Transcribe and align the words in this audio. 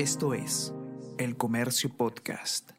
Esto 0.00 0.32
es 0.32 0.72
El 1.18 1.36
Comercio 1.36 1.90
Podcast. 1.94 2.70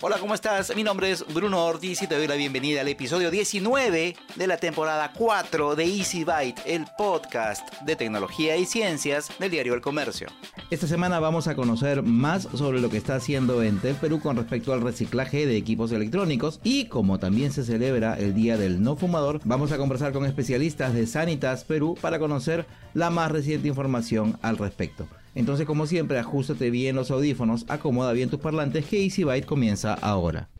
Hola, 0.00 0.18
¿cómo 0.20 0.32
estás? 0.32 0.76
Mi 0.76 0.84
nombre 0.84 1.10
es 1.10 1.26
Bruno 1.34 1.66
Ortiz 1.66 2.00
y 2.00 2.06
te 2.06 2.16
doy 2.16 2.28
la 2.28 2.36
bienvenida 2.36 2.82
al 2.82 2.86
episodio 2.86 3.32
19 3.32 4.16
de 4.36 4.46
la 4.46 4.58
temporada 4.58 5.12
4 5.18 5.74
de 5.74 5.86
Easy 5.86 6.22
Byte, 6.22 6.62
el 6.66 6.86
podcast 6.96 7.68
de 7.80 7.96
tecnología 7.96 8.56
y 8.56 8.64
ciencias 8.64 9.36
del 9.40 9.50
diario 9.50 9.74
El 9.74 9.80
Comercio. 9.80 10.28
Esta 10.74 10.88
semana 10.88 11.20
vamos 11.20 11.46
a 11.46 11.54
conocer 11.54 12.02
más 12.02 12.48
sobre 12.52 12.80
lo 12.80 12.90
que 12.90 12.96
está 12.96 13.14
haciendo 13.14 13.62
Entel 13.62 13.94
Perú 13.94 14.18
con 14.18 14.34
respecto 14.34 14.72
al 14.72 14.80
reciclaje 14.80 15.46
de 15.46 15.56
equipos 15.56 15.92
electrónicos 15.92 16.58
y 16.64 16.86
como 16.86 17.20
también 17.20 17.52
se 17.52 17.62
celebra 17.62 18.18
el 18.18 18.34
Día 18.34 18.56
del 18.56 18.82
No 18.82 18.96
Fumador, 18.96 19.40
vamos 19.44 19.70
a 19.70 19.76
conversar 19.76 20.12
con 20.12 20.26
especialistas 20.26 20.92
de 20.92 21.06
Sanitas 21.06 21.62
Perú 21.62 21.96
para 22.00 22.18
conocer 22.18 22.66
la 22.92 23.10
más 23.10 23.30
reciente 23.30 23.68
información 23.68 24.36
al 24.42 24.58
respecto. 24.58 25.06
Entonces, 25.36 25.64
como 25.64 25.86
siempre, 25.86 26.18
ajustate 26.18 26.70
bien 26.70 26.96
los 26.96 27.12
audífonos, 27.12 27.66
acomoda 27.68 28.12
bien 28.12 28.28
tus 28.28 28.40
parlantes 28.40 28.84
que 28.84 29.00
Easy 29.00 29.22
Byte 29.22 29.46
comienza 29.46 29.94
ahora. 29.94 30.50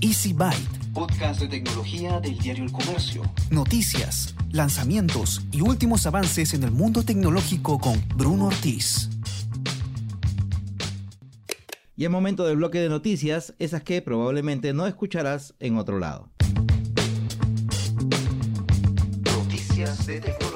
Easy 0.00 0.32
Byte. 0.32 0.81
Podcast 0.92 1.40
de 1.40 1.48
tecnología 1.48 2.20
del 2.20 2.38
diario 2.38 2.64
El 2.64 2.72
Comercio. 2.72 3.22
Noticias, 3.50 4.34
lanzamientos 4.50 5.40
y 5.50 5.62
últimos 5.62 6.06
avances 6.06 6.52
en 6.52 6.64
el 6.64 6.70
mundo 6.70 7.02
tecnológico 7.02 7.78
con 7.78 8.02
Bruno 8.14 8.48
Ortiz. 8.48 9.08
Y 11.96 12.04
el 12.04 12.10
momento 12.10 12.44
del 12.44 12.56
bloque 12.56 12.78
de 12.78 12.90
noticias, 12.90 13.54
esas 13.58 13.82
que 13.82 14.02
probablemente 14.02 14.74
no 14.74 14.86
escucharás 14.86 15.54
en 15.60 15.78
otro 15.78 15.98
lado. 15.98 16.28
Noticias 19.24 20.06
de 20.06 20.20
tecnología. 20.20 20.51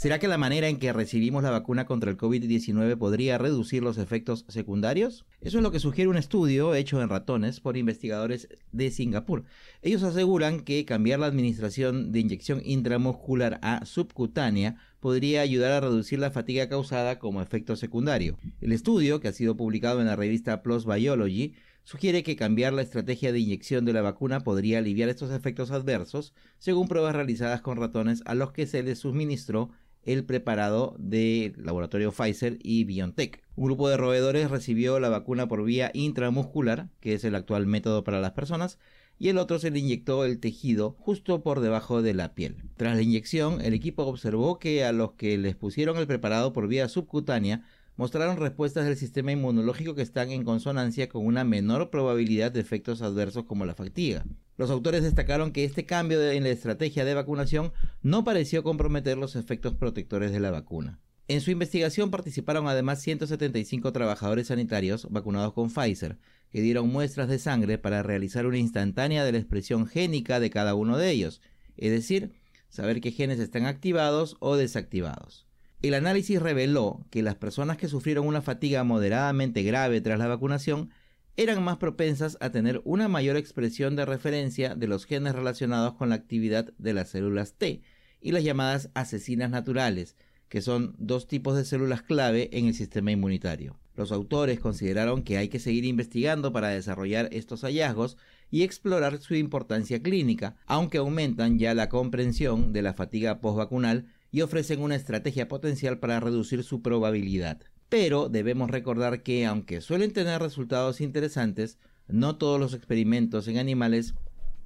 ¿Será 0.00 0.18
que 0.18 0.28
la 0.28 0.38
manera 0.38 0.68
en 0.68 0.78
que 0.78 0.94
recibimos 0.94 1.42
la 1.42 1.50
vacuna 1.50 1.84
contra 1.84 2.10
el 2.10 2.16
COVID-19 2.16 2.96
podría 2.96 3.36
reducir 3.36 3.82
los 3.82 3.98
efectos 3.98 4.46
secundarios? 4.48 5.26
Eso 5.42 5.58
es 5.58 5.62
lo 5.62 5.70
que 5.72 5.78
sugiere 5.78 6.08
un 6.08 6.16
estudio 6.16 6.74
hecho 6.74 7.02
en 7.02 7.10
ratones 7.10 7.60
por 7.60 7.76
investigadores 7.76 8.48
de 8.72 8.90
Singapur. 8.90 9.44
Ellos 9.82 10.02
aseguran 10.02 10.60
que 10.60 10.86
cambiar 10.86 11.20
la 11.20 11.26
administración 11.26 12.12
de 12.12 12.20
inyección 12.20 12.62
intramuscular 12.64 13.58
a 13.60 13.84
subcutánea 13.84 14.76
podría 15.00 15.42
ayudar 15.42 15.72
a 15.72 15.80
reducir 15.80 16.18
la 16.18 16.30
fatiga 16.30 16.66
causada 16.70 17.18
como 17.18 17.42
efecto 17.42 17.76
secundario. 17.76 18.38
El 18.62 18.72
estudio, 18.72 19.20
que 19.20 19.28
ha 19.28 19.32
sido 19.32 19.54
publicado 19.54 20.00
en 20.00 20.06
la 20.06 20.16
revista 20.16 20.62
PLOS 20.62 20.86
Biology, 20.86 21.52
sugiere 21.84 22.22
que 22.22 22.36
cambiar 22.36 22.72
la 22.72 22.80
estrategia 22.80 23.32
de 23.32 23.40
inyección 23.40 23.84
de 23.84 23.92
la 23.92 24.00
vacuna 24.00 24.40
podría 24.40 24.78
aliviar 24.78 25.10
estos 25.10 25.30
efectos 25.30 25.70
adversos, 25.70 26.32
según 26.58 26.88
pruebas 26.88 27.14
realizadas 27.14 27.60
con 27.60 27.76
ratones 27.76 28.22
a 28.24 28.34
los 28.34 28.52
que 28.52 28.66
se 28.66 28.82
les 28.82 29.00
suministró 29.00 29.70
el 30.04 30.24
preparado 30.24 30.94
del 30.98 31.54
laboratorio 31.58 32.12
Pfizer 32.12 32.58
y 32.62 32.84
BioNTech. 32.84 33.42
Un 33.56 33.66
grupo 33.66 33.88
de 33.88 33.96
roedores 33.96 34.50
recibió 34.50 34.98
la 35.00 35.08
vacuna 35.08 35.48
por 35.48 35.64
vía 35.64 35.90
intramuscular, 35.94 36.88
que 37.00 37.14
es 37.14 37.24
el 37.24 37.34
actual 37.34 37.66
método 37.66 38.04
para 38.04 38.20
las 38.20 38.32
personas, 38.32 38.78
y 39.18 39.28
el 39.28 39.36
otro 39.36 39.58
se 39.58 39.70
le 39.70 39.78
inyectó 39.78 40.24
el 40.24 40.40
tejido 40.40 40.96
justo 40.98 41.42
por 41.42 41.60
debajo 41.60 42.00
de 42.00 42.14
la 42.14 42.34
piel. 42.34 42.56
Tras 42.76 42.96
la 42.96 43.02
inyección, 43.02 43.60
el 43.60 43.74
equipo 43.74 44.04
observó 44.04 44.58
que 44.58 44.84
a 44.84 44.92
los 44.92 45.12
que 45.12 45.36
les 45.36 45.54
pusieron 45.56 45.98
el 45.98 46.06
preparado 46.06 46.54
por 46.54 46.68
vía 46.68 46.88
subcutánea 46.88 47.62
mostraron 47.96 48.38
respuestas 48.38 48.86
del 48.86 48.96
sistema 48.96 49.32
inmunológico 49.32 49.94
que 49.94 50.00
están 50.00 50.30
en 50.30 50.42
consonancia 50.42 51.10
con 51.10 51.26
una 51.26 51.44
menor 51.44 51.90
probabilidad 51.90 52.50
de 52.50 52.60
efectos 52.60 53.02
adversos 53.02 53.44
como 53.44 53.66
la 53.66 53.74
fatiga. 53.74 54.24
Los 54.60 54.70
autores 54.70 55.02
destacaron 55.02 55.52
que 55.52 55.64
este 55.64 55.86
cambio 55.86 56.20
en 56.30 56.42
la 56.42 56.50
estrategia 56.50 57.06
de 57.06 57.14
vacunación 57.14 57.72
no 58.02 58.24
pareció 58.24 58.62
comprometer 58.62 59.16
los 59.16 59.34
efectos 59.34 59.72
protectores 59.72 60.32
de 60.32 60.40
la 60.40 60.50
vacuna. 60.50 61.00
En 61.28 61.40
su 61.40 61.50
investigación 61.50 62.10
participaron 62.10 62.68
además 62.68 63.00
175 63.00 63.90
trabajadores 63.90 64.48
sanitarios 64.48 65.06
vacunados 65.08 65.54
con 65.54 65.70
Pfizer, 65.70 66.18
que 66.50 66.60
dieron 66.60 66.90
muestras 66.90 67.30
de 67.30 67.38
sangre 67.38 67.78
para 67.78 68.02
realizar 68.02 68.44
una 68.44 68.58
instantánea 68.58 69.24
de 69.24 69.32
la 69.32 69.38
expresión 69.38 69.86
génica 69.86 70.40
de 70.40 70.50
cada 70.50 70.74
uno 70.74 70.98
de 70.98 71.10
ellos, 71.10 71.40
es 71.78 71.90
decir, 71.90 72.32
saber 72.68 73.00
qué 73.00 73.12
genes 73.12 73.40
están 73.40 73.64
activados 73.64 74.36
o 74.40 74.56
desactivados. 74.56 75.46
El 75.80 75.94
análisis 75.94 76.38
reveló 76.38 77.06
que 77.08 77.22
las 77.22 77.36
personas 77.36 77.78
que 77.78 77.88
sufrieron 77.88 78.26
una 78.26 78.42
fatiga 78.42 78.84
moderadamente 78.84 79.62
grave 79.62 80.02
tras 80.02 80.18
la 80.18 80.28
vacunación 80.28 80.90
eran 81.36 81.62
más 81.62 81.78
propensas 81.78 82.36
a 82.40 82.50
tener 82.50 82.80
una 82.84 83.08
mayor 83.08 83.36
expresión 83.36 83.96
de 83.96 84.04
referencia 84.04 84.74
de 84.74 84.86
los 84.86 85.06
genes 85.06 85.34
relacionados 85.34 85.94
con 85.94 86.10
la 86.10 86.16
actividad 86.16 86.72
de 86.78 86.92
las 86.92 87.10
células 87.10 87.54
T 87.54 87.82
y 88.20 88.32
las 88.32 88.44
llamadas 88.44 88.90
asesinas 88.94 89.50
naturales, 89.50 90.16
que 90.48 90.60
son 90.60 90.94
dos 90.98 91.28
tipos 91.28 91.56
de 91.56 91.64
células 91.64 92.02
clave 92.02 92.50
en 92.52 92.66
el 92.66 92.74
sistema 92.74 93.12
inmunitario. 93.12 93.78
Los 93.94 94.12
autores 94.12 94.60
consideraron 94.60 95.22
que 95.22 95.36
hay 95.36 95.48
que 95.48 95.58
seguir 95.58 95.84
investigando 95.84 96.52
para 96.52 96.68
desarrollar 96.68 97.28
estos 97.32 97.62
hallazgos 97.62 98.16
y 98.50 98.62
explorar 98.62 99.18
su 99.18 99.34
importancia 99.34 100.02
clínica, 100.02 100.56
aunque 100.66 100.98
aumentan 100.98 101.58
ya 101.58 101.74
la 101.74 101.88
comprensión 101.88 102.72
de 102.72 102.82
la 102.82 102.94
fatiga 102.94 103.40
postvacunal 103.40 104.06
y 104.32 104.40
ofrecen 104.40 104.80
una 104.80 104.96
estrategia 104.96 105.48
potencial 105.48 105.98
para 105.98 106.20
reducir 106.20 106.64
su 106.64 106.82
probabilidad 106.82 107.60
pero 107.90 108.28
debemos 108.28 108.70
recordar 108.70 109.22
que 109.22 109.44
aunque 109.44 109.82
suelen 109.82 110.12
tener 110.12 110.40
resultados 110.40 111.00
interesantes, 111.02 111.78
no 112.08 112.36
todos 112.36 112.58
los 112.58 112.72
experimentos 112.72 113.46
en 113.48 113.58
animales 113.58 114.14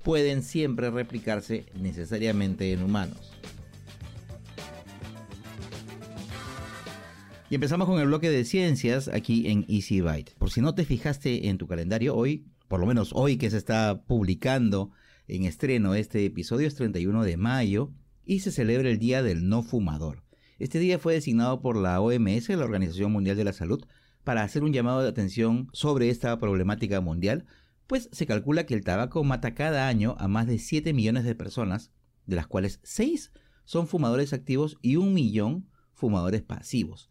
pueden 0.03 0.43
siempre 0.43 0.91
replicarse 0.91 1.67
necesariamente 1.75 2.73
en 2.73 2.83
humanos. 2.83 3.33
Y 7.51 7.55
empezamos 7.55 7.89
con 7.89 7.99
el 8.01 8.07
bloque 8.07 8.31
de 8.31 8.45
ciencias 8.45 9.09
aquí 9.09 9.49
en 9.49 9.65
Easy 9.69 10.01
Byte. 10.01 10.35
Por 10.39 10.51
si 10.51 10.61
no 10.61 10.75
te 10.75 10.85
fijaste 10.85 11.49
en 11.49 11.57
tu 11.57 11.67
calendario 11.67 12.15
hoy, 12.15 12.47
por 12.69 12.81
lo 12.81 12.87
menos 12.87 13.11
hoy 13.15 13.37
que 13.37 13.51
se 13.51 13.57
está 13.57 14.03
publicando 14.07 14.91
en 15.29 15.45
estreno 15.45 15.95
este 15.95 16.25
episodio 16.27 16.67
es 16.69 16.75
31 16.75 17.23
de 17.23 17.37
mayo 17.37 17.91
y 18.27 18.41
se 18.41 18.53
celebra 18.53 18.91
el 18.91 18.99
Día 18.99 19.23
del 19.23 19.49
No 19.49 19.63
Fumador. 19.63 20.24
Este 20.59 20.79
día 20.79 21.01
fue 21.01 21.15
designado 21.15 21.61
por 21.61 21.77
la 21.77 22.01
OMS, 22.01 22.49
la 22.51 22.65
Organización 22.65 23.11
Mundial 23.11 23.37
de 23.37 23.43
la 23.43 23.53
Salud, 23.53 23.85
para 24.23 24.45
hacer 24.45 24.63
un 24.63 24.73
llamado 24.73 25.03
de 25.03 25.09
atención 25.09 25.69
sobre 25.73 26.11
esta 26.11 26.39
problemática 26.39 27.01
mundial, 27.01 27.45
pues 27.89 28.09
se 28.13 28.27
calcula 28.27 28.65
que 28.65 28.75
el 28.75 28.85
tabaco 28.85 29.25
mata 29.25 29.55
cada 29.55 29.89
año 29.89 30.15
a 30.19 30.29
más 30.29 30.47
de 30.47 30.59
7 30.59 30.93
millones 30.93 31.25
de 31.25 31.35
personas, 31.35 31.91
de 32.27 32.37
las 32.37 32.47
cuales 32.47 32.79
6 32.85 33.33
son 33.65 33.89
fumadores 33.89 34.33
activos 34.33 34.79
y 34.81 34.97
un 34.97 35.13
millón 35.13 35.69
fumadores 35.93 36.43
pasivos. 36.43 37.11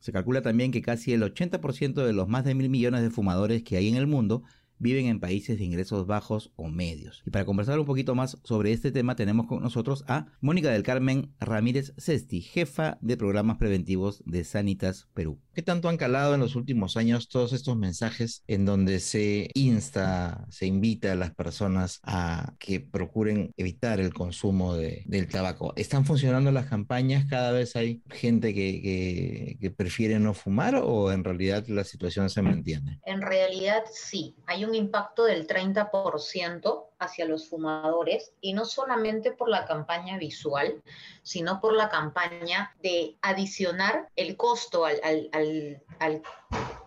Se 0.00 0.10
calcula 0.10 0.42
también 0.42 0.72
que 0.72 0.82
casi 0.82 1.12
el 1.12 1.22
80% 1.22 2.04
de 2.04 2.12
los 2.12 2.26
más 2.26 2.44
de 2.44 2.56
mil 2.56 2.68
millones 2.68 3.02
de 3.02 3.10
fumadores 3.10 3.62
que 3.62 3.76
hay 3.76 3.88
en 3.88 3.94
el 3.94 4.08
mundo 4.08 4.42
viven 4.82 5.06
en 5.06 5.20
países 5.20 5.58
de 5.58 5.64
ingresos 5.64 6.06
bajos 6.06 6.52
o 6.56 6.68
medios. 6.68 7.22
Y 7.24 7.30
para 7.30 7.44
conversar 7.44 7.78
un 7.78 7.86
poquito 7.86 8.14
más 8.14 8.36
sobre 8.42 8.72
este 8.72 8.90
tema 8.90 9.14
tenemos 9.14 9.46
con 9.46 9.62
nosotros 9.62 10.04
a 10.08 10.26
Mónica 10.40 10.70
del 10.70 10.82
Carmen 10.82 11.32
Ramírez 11.38 11.94
Cesti, 11.96 12.40
jefa 12.40 12.98
de 13.00 13.16
programas 13.16 13.58
preventivos 13.58 14.22
de 14.26 14.42
Sanitas 14.42 15.08
Perú. 15.14 15.38
¿Qué 15.54 15.62
tanto 15.62 15.88
han 15.88 15.98
calado 15.98 16.34
en 16.34 16.40
los 16.40 16.56
últimos 16.56 16.96
años 16.96 17.28
todos 17.28 17.52
estos 17.52 17.76
mensajes 17.76 18.42
en 18.48 18.64
donde 18.64 18.98
se 19.00 19.50
insta, 19.54 20.46
se 20.50 20.66
invita 20.66 21.12
a 21.12 21.16
las 21.16 21.32
personas 21.32 22.00
a 22.02 22.54
que 22.58 22.80
procuren 22.80 23.52
evitar 23.56 24.00
el 24.00 24.12
consumo 24.12 24.74
de, 24.74 25.04
del 25.06 25.28
tabaco? 25.28 25.74
¿Están 25.76 26.04
funcionando 26.04 26.50
las 26.50 26.66
campañas? 26.66 27.26
¿Cada 27.26 27.52
vez 27.52 27.76
hay 27.76 28.02
gente 28.10 28.52
que, 28.52 28.82
que, 28.82 29.58
que 29.60 29.70
prefiere 29.70 30.18
no 30.18 30.34
fumar 30.34 30.74
o 30.74 31.12
en 31.12 31.22
realidad 31.22 31.66
la 31.68 31.84
situación 31.84 32.30
se 32.30 32.42
mantiene? 32.42 32.98
En 33.04 33.20
realidad 33.20 33.82
sí, 33.92 34.34
hay 34.46 34.64
un 34.64 34.71
impacto 34.74 35.24
del 35.24 35.46
30% 35.46 36.86
hacia 36.98 37.24
los 37.24 37.48
fumadores 37.48 38.32
y 38.40 38.52
no 38.52 38.64
solamente 38.64 39.32
por 39.32 39.48
la 39.48 39.64
campaña 39.66 40.18
visual, 40.18 40.82
sino 41.22 41.60
por 41.60 41.74
la 41.74 41.88
campaña 41.88 42.74
de 42.82 43.16
adicionar 43.22 44.08
el 44.16 44.36
costo 44.36 44.84
al, 44.84 45.82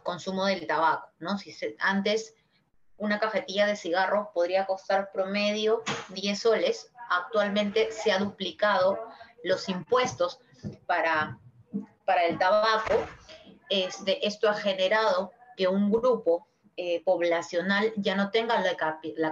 consumo 0.03 0.45
del 0.45 0.67
tabaco. 0.67 1.09
¿no? 1.19 1.37
Si 1.37 1.55
antes 1.79 2.35
una 2.97 3.19
cajetilla 3.19 3.65
de 3.65 3.75
cigarros 3.75 4.27
podría 4.33 4.65
costar 4.65 5.11
promedio 5.11 5.83
10 6.09 6.39
soles, 6.39 6.91
actualmente 7.09 7.91
se 7.91 8.11
ha 8.11 8.19
duplicado 8.19 8.99
los 9.43 9.67
impuestos 9.69 10.39
para, 10.85 11.39
para 12.05 12.25
el 12.25 12.37
tabaco. 12.37 12.93
Este, 13.69 14.25
esto 14.25 14.47
ha 14.47 14.53
generado 14.53 15.31
que 15.57 15.67
un 15.67 15.91
grupo 15.91 16.47
eh, 16.77 17.01
poblacional 17.05 17.93
ya 17.95 18.15
no 18.15 18.31
tenga 18.31 18.59
la, 18.59 18.75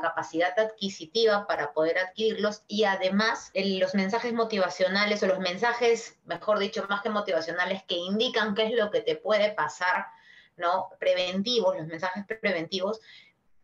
capacidad 0.01 0.57
adquisitiva 0.57 1.45
para 1.45 1.73
poder 1.73 1.97
adquirirlos 1.97 2.63
y 2.69 2.85
además 2.85 3.51
los 3.53 3.93
mensajes 3.95 4.31
motivacionales 4.31 5.21
o 5.23 5.27
los 5.27 5.39
mensajes, 5.39 6.17
mejor 6.23 6.57
dicho, 6.59 6.85
más 6.87 7.01
que 7.01 7.09
motivacionales, 7.09 7.83
que 7.83 7.95
indican 7.95 8.55
qué 8.55 8.67
es 8.67 8.71
lo 8.71 8.89
que 8.91 9.01
te 9.01 9.17
puede 9.17 9.51
pasar, 9.51 10.05
¿no? 10.55 10.87
Preventivos, 11.01 11.75
los 11.75 11.87
mensajes 11.87 12.23
preventivos, 12.39 13.01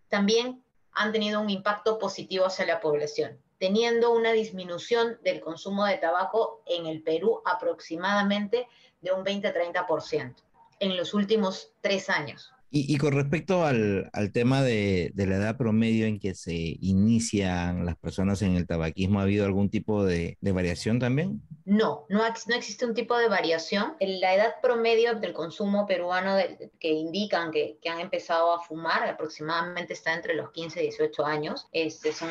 también 0.10 0.62
han 0.92 1.14
tenido 1.14 1.40
un 1.40 1.50
impacto 1.50 1.98
positivo 2.00 2.48
hacia 2.48 2.66
la 2.66 2.82
población. 2.82 3.40
teniendo 3.60 4.14
una 4.14 4.32
disminución 4.32 5.20
del 5.22 5.42
consumo 5.42 5.86
de 5.86 5.98
tabaco 5.98 6.64
en 6.66 6.86
el 6.86 7.02
Perú 7.04 7.42
aproximadamente 7.46 8.68
de 9.02 9.12
un 9.12 9.26
20-30% 9.26 10.36
en 10.80 10.96
los 10.96 11.14
últimos 11.14 11.74
tres 11.82 12.10
años. 12.10 12.54
Y, 12.72 12.98
con 13.00 13.14
respecto 13.14 13.66
al, 13.66 14.12
tema 14.32 14.62
de, 14.62 15.12
la 15.16 15.38
edad 15.38 15.58
promedio 15.58 16.06
en 16.06 16.20
que 16.20 16.36
se 16.36 16.54
inician 16.54 17.84
las 17.84 17.98
personas 17.98 18.44
en 18.44 18.56
el 18.56 18.68
tabaquismo, 18.68 19.20
¿ha 19.20 19.24
habido 19.24 19.46
algún 19.46 19.72
tipo 19.72 20.06
de, 20.06 20.38
variación 20.42 21.00
también? 21.00 21.42
No, 21.66 22.06
no, 22.10 22.24
existe 22.26 22.86
un 22.86 22.94
tipo 22.94 23.18
de 23.18 23.28
variación. 23.28 23.96
La 24.00 24.36
edad 24.36 24.54
promedio 24.62 25.16
del 25.16 25.34
consumo 25.34 25.88
peruano 25.88 26.38
que 26.80 26.90
indican 26.90 27.52
que, 27.52 27.80
han 27.90 28.00
empezado 28.00 28.54
a 28.54 28.60
fumar 28.60 29.04
aproximadamente 29.08 29.94
está 29.94 30.14
entre 30.14 30.36
los 30.36 30.52
15 30.52 30.80
y 30.80 30.84
18 30.90 31.26
años. 31.26 31.68
Este 31.72 32.14
son, 32.14 32.30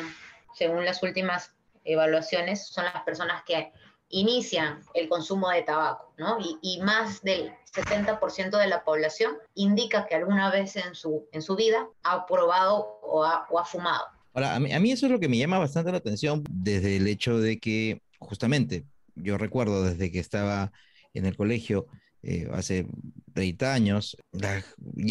según 0.53 0.85
las 0.85 1.03
últimas 1.03 1.53
evaluaciones, 1.83 2.65
son 2.67 2.85
las 2.85 3.03
personas 3.03 3.43
que 3.45 3.73
inician 4.09 4.81
el 4.93 5.07
consumo 5.07 5.49
de 5.49 5.63
tabaco, 5.63 6.13
¿no? 6.17 6.37
Y, 6.61 6.79
más 6.81 7.21
del 7.21 7.53
70% 7.71 8.57
de 8.57 8.67
la 8.67 8.83
población 8.83 9.35
indica 9.55 10.07
que 10.07 10.15
alguna 10.15 10.51
vez 10.51 10.75
en 10.75 10.95
su, 10.95 11.27
en 11.31 11.41
su 11.41 11.55
vida 11.55 11.87
ha 12.03 12.25
probado 12.25 12.99
o 13.01 13.23
ha, 13.23 13.65
fumado. 13.65 14.05
Ahora, 14.33 14.55
a 14.55 14.59
mí, 14.59 14.91
eso 14.91 15.05
es 15.05 15.11
lo 15.11 15.19
que 15.19 15.27
me 15.27 15.37
llama 15.37 15.59
bastante 15.59 15.91
la 15.91 15.97
atención 15.97 16.43
desde 16.49 16.97
el 16.97 17.07
hecho 17.07 17.39
de 17.39 17.59
que, 17.59 18.01
justamente, 18.19 18.85
yo 19.15 19.37
recuerdo 19.37 19.83
desde 19.83 20.11
que 20.11 20.19
estaba 20.19 20.71
en 21.13 21.25
el 21.25 21.35
colegio, 21.35 21.87
eh, 22.21 22.49
hace 22.53 22.85
30 23.33 23.73
años, 23.73 24.17
ya 24.31 24.63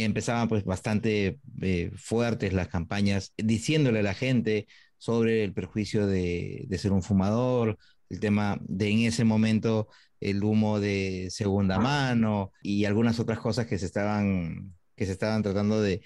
empezaban 0.05 0.49
pues 0.49 0.65
bastante 0.65 1.39
eh, 1.61 1.91
fuertes 1.97 2.53
las 2.53 2.69
campañas 2.69 3.33
diciéndole 3.37 4.01
a 4.01 4.03
la 4.03 4.15
gente 4.15 4.67
sobre 4.99 5.45
el 5.45 5.53
perjuicio 5.53 6.07
de 6.07 6.79
ser 6.79 6.93
un 6.93 7.03
fumador, 7.03 7.79
el 8.09 8.21
tema 8.21 8.59
de 8.63 8.91
en 8.91 8.99
ese 9.01 9.25
momento 9.25 9.89
el 10.21 10.43
humo 10.43 10.81
de 10.81 11.29
segunda 11.31 11.79
mano 11.79 12.53
y 12.63 12.85
algunas 12.85 13.21
otras 13.21 13.39
cosas 13.39 13.67
que 13.67 13.79
se 13.79 13.87
estaban, 13.87 14.75
que 14.97 15.07
se 15.07 15.13
estaban 15.13 15.43
tratando 15.43 15.81
de, 15.81 16.03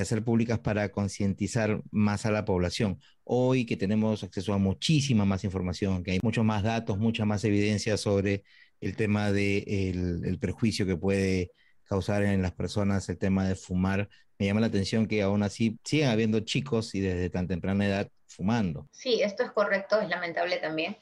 hacer 0.00 0.22
públicas 0.22 0.60
para 0.60 0.90
concientizar 0.90 1.82
más 1.90 2.26
a 2.26 2.30
la 2.30 2.44
población. 2.44 3.00
Hoy 3.24 3.66
que 3.66 3.76
tenemos 3.76 4.22
acceso 4.22 4.54
a 4.54 4.58
muchísima 4.58 5.24
más 5.24 5.42
información, 5.44 6.04
que 6.04 6.12
hay 6.12 6.20
muchos 6.22 6.44
más 6.44 6.62
datos, 6.62 6.98
mucha 6.98 7.24
más 7.24 7.44
evidencia 7.44 7.96
sobre 7.96 8.44
el 8.80 8.94
tema 8.96 9.32
del 9.32 9.64
de 9.64 10.28
el 10.28 10.38
perjuicio 10.38 10.86
que 10.86 10.96
puede 10.96 11.50
causar 11.84 12.22
en 12.22 12.40
las 12.40 12.52
personas 12.52 13.08
el 13.08 13.18
tema 13.18 13.48
de 13.48 13.56
fumar, 13.56 14.08
me 14.38 14.46
llama 14.46 14.60
la 14.60 14.68
atención 14.68 15.06
que 15.06 15.22
aún 15.22 15.42
así 15.42 15.78
siguen 15.84 16.08
habiendo 16.08 16.40
chicos 16.40 16.94
y 16.94 17.00
desde 17.00 17.30
tan 17.30 17.46
temprana 17.46 17.86
edad 17.86 18.08
fumando. 18.26 18.88
Sí, 18.92 19.22
esto 19.22 19.42
es 19.42 19.52
correcto, 19.52 20.00
es 20.00 20.08
lamentable 20.08 20.56
también 20.58 20.96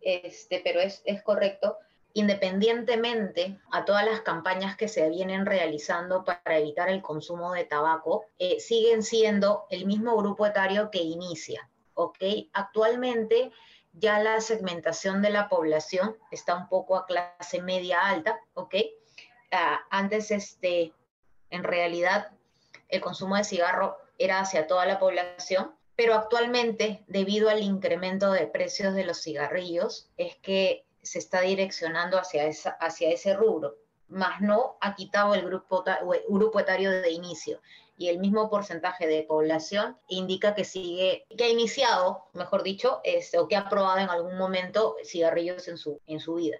este, 0.00 0.60
pero 0.64 0.80
es, 0.80 1.02
correcto, 1.22 1.76
independientemente 2.14 3.58
a 3.70 3.84
todas 3.84 4.04
las 4.04 4.20
campañas 4.22 4.76
que 4.76 4.88
se 4.88 5.08
vienen 5.10 5.46
realizando 5.46 6.24
para 6.24 6.58
evitar 6.58 6.88
el 6.88 7.02
consumo 7.02 7.52
de 7.52 7.64
tabaco, 7.64 8.24
eh, 8.38 8.60
siguen 8.60 9.02
siendo 9.02 9.66
el 9.70 9.86
mismo 9.86 10.16
grupo 10.16 10.46
etario 10.46 10.90
que 10.90 10.98
inicia, 10.98 11.68
¿ok? 11.94 12.18
Actualmente 12.52 13.52
ya 13.92 14.20
la 14.20 14.40
segmentación 14.40 15.22
de 15.22 15.30
la 15.30 15.48
población 15.48 16.16
está 16.30 16.56
un 16.56 16.68
poco 16.68 16.96
a 16.96 17.06
clase 17.06 17.62
media 17.62 18.00
alta, 18.06 18.40
¿ok? 18.54 18.74
Ah, 19.50 19.80
antes, 19.90 20.30
este, 20.30 20.92
en 21.50 21.64
realidad, 21.64 22.30
el 22.88 23.00
consumo 23.00 23.36
de 23.36 23.44
cigarro 23.44 23.96
era 24.18 24.40
hacia 24.40 24.66
toda 24.66 24.86
la 24.86 24.98
población, 24.98 25.74
pero 25.98 26.14
actualmente, 26.14 27.02
debido 27.08 27.50
al 27.50 27.60
incremento 27.60 28.30
de 28.30 28.46
precios 28.46 28.94
de 28.94 29.02
los 29.02 29.20
cigarrillos, 29.20 30.08
es 30.16 30.36
que 30.36 30.84
se 31.02 31.18
está 31.18 31.40
direccionando 31.40 32.20
hacia, 32.20 32.46
ese 32.46 33.34
rubro, 33.34 33.74
más 34.06 34.40
no 34.40 34.76
ha 34.80 34.94
quitado 34.94 35.34
el 35.34 35.42
grupo, 35.42 36.60
etario 36.60 36.92
de 36.92 37.10
inicio. 37.10 37.60
Y 37.96 38.10
el 38.10 38.20
mismo 38.20 38.48
porcentaje 38.48 39.08
de 39.08 39.24
población 39.24 39.98
indica 40.06 40.54
que 40.54 40.64
sigue, 40.64 41.26
que 41.36 41.42
ha 41.42 41.48
iniciado, 41.48 42.26
mejor 42.32 42.62
dicho, 42.62 43.00
este, 43.02 43.40
o 43.40 43.48
que 43.48 43.56
ha 43.56 43.68
probado 43.68 43.98
en 43.98 44.08
algún 44.08 44.38
momento 44.38 44.94
cigarrillos 45.04 45.66
en 45.66 46.20
su 46.20 46.34
vida. 46.36 46.58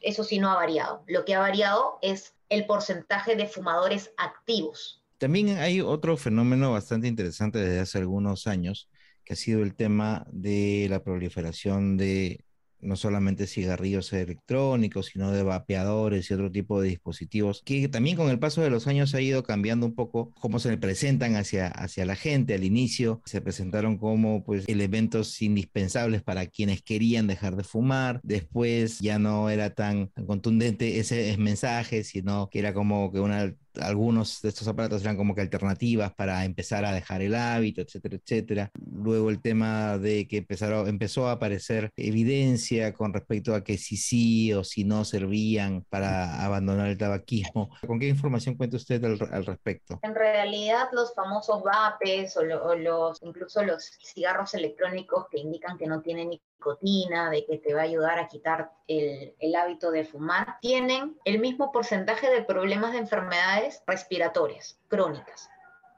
Eso 0.00 0.24
sí 0.24 0.40
no 0.40 0.50
ha 0.50 0.56
variado. 0.56 1.04
Lo 1.06 1.24
que 1.24 1.36
ha 1.36 1.38
variado 1.38 2.00
es 2.02 2.34
el 2.48 2.66
porcentaje 2.66 3.36
de 3.36 3.46
fumadores 3.46 4.12
activos 4.16 4.99
también 5.20 5.58
hay 5.58 5.82
otro 5.82 6.16
fenómeno 6.16 6.72
bastante 6.72 7.06
interesante 7.06 7.58
desde 7.58 7.80
hace 7.80 7.98
algunos 7.98 8.46
años, 8.46 8.88
que 9.22 9.34
ha 9.34 9.36
sido 9.36 9.62
el 9.62 9.74
tema 9.74 10.26
de 10.32 10.86
la 10.88 11.04
proliferación 11.04 11.98
de 11.98 12.42
no 12.80 12.96
solamente 12.96 13.46
cigarrillos 13.46 14.14
electrónicos, 14.14 15.06
sino 15.12 15.30
de 15.30 15.42
vapeadores 15.42 16.30
y 16.30 16.34
otro 16.34 16.50
tipo 16.50 16.80
de 16.80 16.88
dispositivos, 16.88 17.62
que 17.66 17.88
también 17.88 18.16
con 18.16 18.30
el 18.30 18.38
paso 18.38 18.62
de 18.62 18.70
los 18.70 18.86
años 18.86 19.14
ha 19.14 19.20
ido 19.20 19.42
cambiando 19.42 19.84
un 19.84 19.94
poco 19.94 20.32
cómo 20.40 20.58
se 20.58 20.76
presentan 20.78 21.36
hacia, 21.36 21.68
hacia 21.68 22.06
la 22.06 22.16
gente. 22.16 22.54
Al 22.54 22.64
inicio 22.64 23.20
se 23.26 23.42
presentaron 23.42 23.98
como 23.98 24.42
pues 24.42 24.66
elementos 24.68 25.42
indispensables 25.42 26.22
para 26.22 26.46
quienes 26.46 26.80
querían 26.80 27.26
dejar 27.26 27.56
de 27.56 27.64
fumar, 27.64 28.20
después 28.22 29.00
ya 29.00 29.18
no 29.18 29.50
era 29.50 29.74
tan, 29.74 30.08
tan 30.08 30.24
contundente 30.24 30.98
ese 30.98 31.36
mensaje, 31.36 32.04
sino 32.04 32.48
que 32.48 32.60
era 32.60 32.72
como 32.72 33.12
que 33.12 33.20
una 33.20 33.54
algunos 33.80 34.42
de 34.42 34.48
estos 34.48 34.66
aparatos 34.68 35.02
eran 35.02 35.16
como 35.16 35.34
que 35.34 35.40
alternativas 35.40 36.12
para 36.14 36.44
empezar 36.44 36.84
a 36.84 36.92
dejar 36.92 37.22
el 37.22 37.34
hábito, 37.34 37.80
etcétera, 37.80 38.16
etcétera. 38.16 38.70
Luego 38.92 39.30
el 39.30 39.40
tema 39.40 39.98
de 39.98 40.26
que 40.26 40.38
empezaron, 40.38 40.88
empezó 40.88 41.28
a 41.28 41.32
aparecer 41.32 41.92
evidencia 41.96 42.92
con 42.94 43.12
respecto 43.12 43.54
a 43.54 43.62
que 43.62 43.78
si 43.78 43.96
sí 43.96 44.52
o 44.52 44.64
si 44.64 44.84
no 44.84 45.04
servían 45.04 45.84
para 45.88 46.44
abandonar 46.44 46.88
el 46.88 46.98
tabaquismo. 46.98 47.70
¿Con 47.86 47.98
qué 47.98 48.08
información 48.08 48.56
cuenta 48.56 48.76
usted 48.76 49.02
al, 49.04 49.46
respecto? 49.46 49.98
En 50.02 50.14
realidad 50.14 50.88
los 50.92 51.14
famosos 51.14 51.62
vapes 51.62 52.36
o, 52.36 52.44
los 52.44 53.22
incluso 53.22 53.62
los 53.62 53.84
cigarros 54.02 54.54
electrónicos 54.54 55.26
que 55.30 55.38
indican 55.38 55.78
que 55.78 55.86
no 55.86 56.00
tienen 56.00 56.32
nicotina, 56.60 57.30
de 57.30 57.46
que 57.46 57.58
te 57.58 57.72
va 57.72 57.80
a 57.80 57.84
ayudar 57.84 58.18
a 58.18 58.28
quitar 58.28 58.72
el, 58.86 59.34
hábito 59.56 59.90
de 59.90 60.04
fumar, 60.04 60.58
tienen 60.60 61.16
el 61.24 61.38
mismo 61.38 61.72
porcentaje 61.72 62.30
de 62.30 62.42
problemas 62.42 62.92
de 62.92 62.98
enfermedades 62.98 63.82
respiratorias 63.86 64.78
crónicas. 64.88 65.48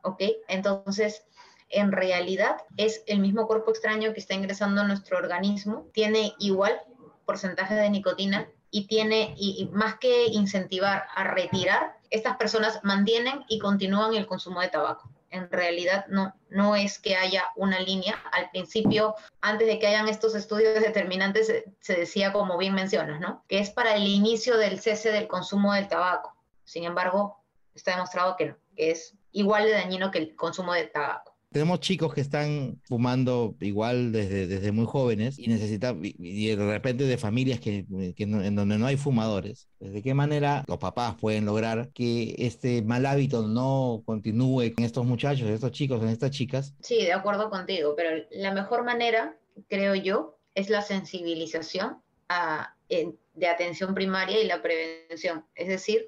¿Ok? 0.02 0.22
Entonces, 0.48 1.24
en 1.68 1.92
realidad 1.92 2.56
es 2.76 3.02
el 3.06 3.18
mismo 3.18 3.46
cuerpo 3.46 3.70
extraño 3.70 4.12
que 4.12 4.20
está 4.20 4.34
ingresando 4.34 4.80
a 4.80 4.86
nuestro 4.86 5.18
organismo, 5.18 5.88
tiene 5.92 6.34
igual 6.38 6.80
porcentaje 7.26 7.74
de 7.74 7.90
nicotina 7.90 8.48
y 8.70 8.86
tiene, 8.86 9.34
y, 9.36 9.68
más 9.72 9.96
que 9.96 10.26
incentivar 10.26 11.06
a 11.14 11.24
retirar, 11.24 11.98
estas 12.10 12.36
personas 12.36 12.80
mantienen 12.82 13.44
y 13.48 13.58
continúan 13.58 14.14
el 14.14 14.26
consumo 14.26 14.60
de 14.60 14.68
tabaco 14.68 15.11
en 15.32 15.50
realidad 15.50 16.06
no, 16.08 16.34
no 16.50 16.76
es 16.76 16.98
que 16.98 17.16
haya 17.16 17.44
una 17.56 17.80
línea. 17.80 18.14
Al 18.30 18.50
principio, 18.50 19.14
antes 19.40 19.66
de 19.66 19.78
que 19.78 19.86
hayan 19.86 20.08
estos 20.08 20.34
estudios 20.34 20.80
determinantes, 20.80 21.52
se, 21.80 21.96
decía, 21.96 22.32
como 22.32 22.58
bien 22.58 22.74
mencionas, 22.74 23.18
¿no? 23.20 23.44
Que 23.48 23.58
es 23.58 23.70
para 23.70 23.96
el 23.96 24.06
inicio 24.06 24.56
del 24.58 24.78
cese 24.78 25.10
del 25.10 25.26
consumo 25.26 25.72
del 25.72 25.88
tabaco. 25.88 26.36
Sin 26.64 26.84
embargo, 26.84 27.42
está 27.74 27.92
demostrado 27.92 28.36
que 28.36 28.46
no, 28.46 28.56
que 28.76 28.90
es 28.92 29.14
igual 29.32 29.64
de 29.64 29.72
dañino 29.72 30.10
que 30.10 30.18
el 30.18 30.36
consumo 30.36 30.74
de 30.74 30.84
tabaco 30.84 31.31
tenemos 31.52 31.80
chicos 31.80 32.14
que 32.14 32.20
están 32.20 32.80
fumando 32.84 33.54
igual 33.60 34.12
desde, 34.12 34.46
desde 34.46 34.72
muy 34.72 34.86
jóvenes 34.86 35.38
y 35.38 35.48
necesitan, 35.48 36.00
y 36.02 36.46
de 36.48 36.56
repente 36.56 37.04
de 37.04 37.18
familias 37.18 37.60
que, 37.60 37.86
en 37.88 38.56
donde 38.56 38.78
no 38.78 38.86
hay 38.86 38.96
fumadores. 38.96 39.68
¿De 39.78 40.02
qué 40.02 40.14
manera 40.14 40.64
los 40.66 40.78
papás 40.78 41.16
pueden 41.20 41.44
lograr 41.44 41.90
que 41.94 42.34
este 42.38 42.82
mal 42.82 43.06
hábito 43.06 43.46
no 43.46 44.02
continúe 44.04 44.62
en 44.62 44.84
estos 44.84 45.04
muchachos, 45.04 45.46
en 45.46 45.54
estos 45.54 45.72
chicos, 45.72 46.02
en 46.02 46.08
estas 46.08 46.30
chicas? 46.30 46.74
Sí, 46.80 46.96
de 47.02 47.12
acuerdo 47.12 47.50
contigo, 47.50 47.94
pero 47.96 48.24
la 48.30 48.52
mejor 48.52 48.84
manera, 48.84 49.36
creo 49.68 49.94
yo, 49.94 50.38
es 50.54 50.70
la 50.70 50.82
sensibilización 50.82 51.98
de 53.34 53.46
atención 53.46 53.94
primaria 53.94 54.40
y 54.40 54.46
la 54.46 54.62
prevención. 54.62 55.44
Es 55.54 55.68
decir, 55.68 56.06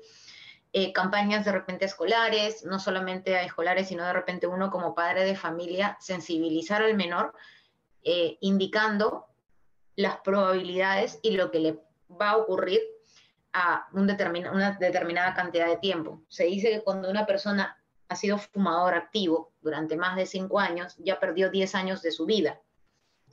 eh, 0.76 0.92
campañas 0.92 1.44
de 1.44 1.52
repente 1.52 1.84
escolares, 1.84 2.64
no 2.64 2.80
solamente 2.80 3.36
a 3.36 3.44
escolares, 3.44 3.86
sino 3.86 4.04
de 4.04 4.12
repente 4.12 4.48
uno 4.48 4.72
como 4.72 4.92
padre 4.92 5.24
de 5.24 5.36
familia, 5.36 5.96
sensibilizar 6.00 6.82
al 6.82 6.94
menor, 6.94 7.32
eh, 8.02 8.38
indicando 8.40 9.26
las 9.94 10.16
probabilidades 10.16 11.20
y 11.22 11.36
lo 11.36 11.52
que 11.52 11.60
le 11.60 11.80
va 12.20 12.30
a 12.30 12.38
ocurrir 12.38 12.80
a 13.52 13.86
un 13.92 14.10
una 14.52 14.72
determinada 14.72 15.32
cantidad 15.32 15.68
de 15.68 15.76
tiempo. 15.76 16.22
Se 16.26 16.42
dice 16.46 16.70
que 16.70 16.82
cuando 16.82 17.08
una 17.08 17.24
persona 17.24 17.80
ha 18.08 18.16
sido 18.16 18.38
fumador 18.38 18.94
activo 18.94 19.52
durante 19.60 19.96
más 19.96 20.16
de 20.16 20.26
cinco 20.26 20.58
años, 20.58 20.96
ya 20.98 21.20
perdió 21.20 21.50
10 21.50 21.72
años 21.76 22.02
de 22.02 22.10
su 22.10 22.26
vida. 22.26 22.60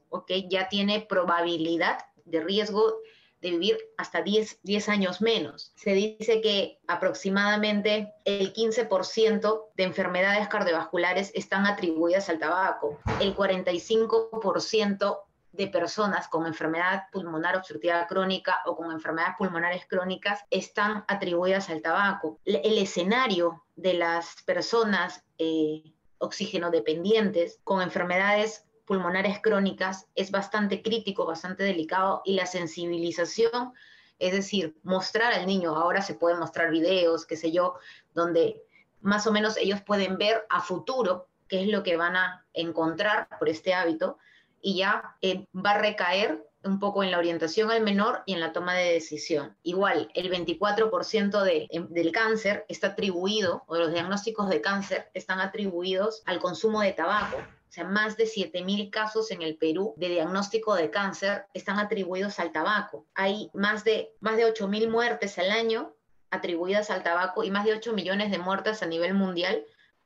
¿ok? 0.10 0.32
Ya 0.48 0.70
tiene 0.70 1.08
probabilidad 1.10 2.06
de 2.24 2.40
riesgo 2.40 3.00
de 3.42 3.52
vivir 3.52 3.78
hasta 3.98 4.22
10, 4.22 4.60
10 4.64 4.90
años 4.90 5.22
menos. 5.22 5.74
Se 5.76 5.94
dice 5.94 6.42
que 6.42 6.80
aproximadamente 6.88 8.14
el 8.26 8.54
15% 8.54 9.66
de 9.76 9.84
enfermedades 9.84 10.48
cardiovasculares 10.48 11.32
están 11.34 11.66
atribuidas 11.66 12.30
al 12.30 12.40
tabaco, 12.40 13.00
el 13.20 13.36
45% 13.36 15.20
de 15.54 15.68
personas 15.68 16.28
con 16.30 16.48
enfermedad 16.48 17.04
pulmonar 17.12 17.58
obstructiva 17.58 18.08
crónica 18.08 18.60
o 18.66 18.76
con 18.76 18.92
enfermedades 18.92 19.36
pulmonares 19.38 19.86
crónicas 19.86 20.40
están 20.50 21.04
atribuidas 21.08 21.70
al 21.70 21.82
tabaco. 21.82 22.40
El 22.46 22.78
escenario 22.78 23.66
de 23.76 23.96
las 23.96 24.42
personas 24.44 25.26
eh, 25.38 25.84
oxígeno 26.20 26.72
dependientes 26.72 27.60
con 27.64 27.82
enfermedades 27.82 28.66
pulmonares 28.92 29.40
crónicas 29.40 30.08
es 30.16 30.32
bastante 30.32 30.82
crítico, 30.82 31.26
bastante 31.26 31.64
delicado 31.64 32.22
y 32.26 32.34
la 32.34 32.46
sensibilización, 32.46 33.72
es 34.20 34.34
decir, 34.34 34.76
mostrar 34.84 35.32
al 35.32 35.48
niño, 35.48 35.78
ahora 35.78 36.02
se 36.02 36.14
pueden 36.14 36.40
mostrar 36.40 36.72
videos, 36.72 37.26
qué 37.26 37.38
sé 37.38 37.54
yo, 37.54 37.76
donde 38.14 38.62
más 39.00 39.26
o 39.28 39.32
menos 39.32 39.56
ellos 39.56 39.80
pueden 39.80 40.18
ver 40.18 40.46
a 40.50 40.60
futuro 40.60 41.30
qué 41.48 41.62
es 41.62 41.70
lo 41.70 41.84
que 41.84 41.96
van 41.96 42.18
a 42.18 42.46
encontrar 42.52 43.30
por 43.40 43.48
este 43.48 43.74
hábito 43.74 44.18
y 44.60 44.80
ya 44.80 45.16
eh, 45.22 45.48
va 45.56 45.72
a 45.72 45.78
recaer 45.78 46.46
un 46.66 46.78
poco 46.78 47.02
en 47.02 47.12
la 47.12 47.18
orientación 47.18 47.72
al 47.72 47.84
menor 47.84 48.24
y 48.26 48.34
en 48.34 48.42
la 48.42 48.52
toma 48.52 48.74
de 48.74 48.92
decisión. 48.92 49.56
Igual, 49.64 50.12
el 50.16 50.30
24% 50.30 51.44
de, 51.44 51.70
em, 51.72 51.88
del 51.88 52.12
cáncer 52.12 52.66
está 52.68 52.88
atribuido, 52.88 53.64
o 53.68 53.78
los 53.78 53.94
diagnósticos 53.94 54.50
de 54.50 54.60
cáncer 54.60 55.10
están 55.14 55.40
atribuidos 55.40 56.24
al 56.26 56.42
consumo 56.42 56.82
de 56.82 56.92
tabaco. 56.92 57.38
O 57.72 57.74
sea, 57.74 57.86
más 57.86 58.18
de 58.18 58.26
7.000 58.26 58.90
casos 58.90 59.32
en 59.32 59.42
el 59.42 59.56
Perú 59.56 59.94
de 59.96 60.10
diagnóstico 60.10 60.76
de 60.76 60.92
cáncer 60.92 61.46
están 61.54 61.80
atribuidos 61.80 62.38
al 62.38 62.52
tabaco. 62.52 63.08
Hay 63.14 63.50
más 63.54 63.86
de, 63.86 64.14
más 64.20 64.36
de 64.36 64.46
8.000 64.46 64.90
muertes 64.90 65.40
al 65.40 65.50
año 65.52 65.96
atribuidas 66.32 66.90
al 66.90 67.02
tabaco 67.02 67.46
y 67.46 67.50
más 67.50 67.64
de 67.64 67.72
8 67.72 67.94
millones 67.94 68.30
de 68.30 68.40
muertes 68.40 68.84
a 68.84 68.88
nivel 68.88 69.14
mundial 69.14 69.64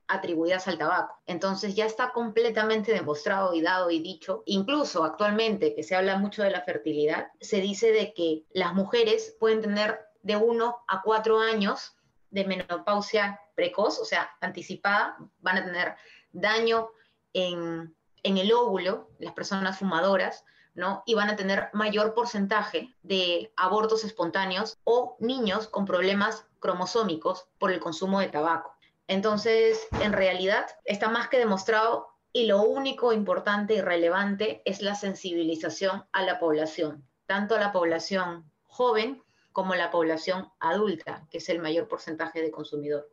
atribuidas 0.07 0.67
al 0.67 0.77
tabaco. 0.77 1.19
Entonces 1.25 1.73
ya 1.73 1.87
está 1.87 2.11
completamente 2.11 2.91
demostrado 2.91 3.55
y 3.55 3.63
dado 3.63 3.89
y 3.89 3.99
dicho, 3.99 4.43
incluso 4.45 5.03
actualmente 5.03 5.73
que 5.73 5.81
se 5.81 5.95
habla 5.95 6.19
mucho 6.19 6.43
de 6.43 6.51
la 6.51 6.61
fertilidad, 6.61 7.29
se 7.41 7.61
dice 7.61 7.91
de 7.91 8.13
que 8.13 8.43
las 8.53 8.75
mujeres 8.75 9.35
pueden 9.39 9.61
tener 9.61 10.01
de 10.21 10.35
1 10.35 10.83
a 10.87 11.01
4 11.01 11.39
años 11.39 11.95
de 12.29 12.45
menopausia 12.45 13.41
precoz, 13.55 13.97
o 13.99 14.05
sea, 14.05 14.29
anticipada, 14.39 15.17
van 15.39 15.57
a 15.57 15.65
tener 15.65 15.95
daño 16.31 16.89
en, 17.35 17.93
el 18.23 18.51
óvulo, 18.53 19.09
las 19.19 19.33
personas 19.33 19.77
fumadoras, 19.77 20.45
¿no? 20.73 21.03
Y 21.05 21.13
van 21.13 21.29
a 21.29 21.35
tener 21.35 21.69
mayor 21.73 22.13
porcentaje 22.13 22.95
de 23.03 23.53
abortos 23.55 24.03
espontáneos 24.03 24.77
o 24.83 25.17
niños 25.19 25.67
con 25.67 25.85
problemas 25.85 26.45
cromosómicos 26.59 27.47
por 27.59 27.71
el 27.71 27.79
consumo 27.79 28.19
de 28.19 28.29
tabaco. 28.29 28.73
Entonces, 29.07 29.87
en 30.01 30.13
realidad, 30.13 30.65
está 30.85 31.09
más 31.09 31.27
que 31.27 31.37
demostrado 31.37 32.07
y 32.33 32.47
lo 32.47 32.63
único 32.63 33.13
importante 33.13 33.75
y 33.75 33.81
relevante 33.81 34.61
es 34.65 34.81
la 34.81 34.95
sensibilización 34.95 36.05
a 36.11 36.23
la 36.23 36.39
población, 36.39 37.05
tanto 37.27 37.55
a 37.55 37.59
la 37.59 37.71
población 37.71 38.49
joven 38.63 39.21
como 39.51 39.73
a 39.73 39.77
la 39.77 39.91
población 39.91 40.49
adulta, 40.59 41.27
que 41.29 41.37
es 41.37 41.49
el 41.49 41.59
mayor 41.59 41.87
porcentaje 41.87 42.41
de 42.41 42.51
consumidor. 42.51 43.09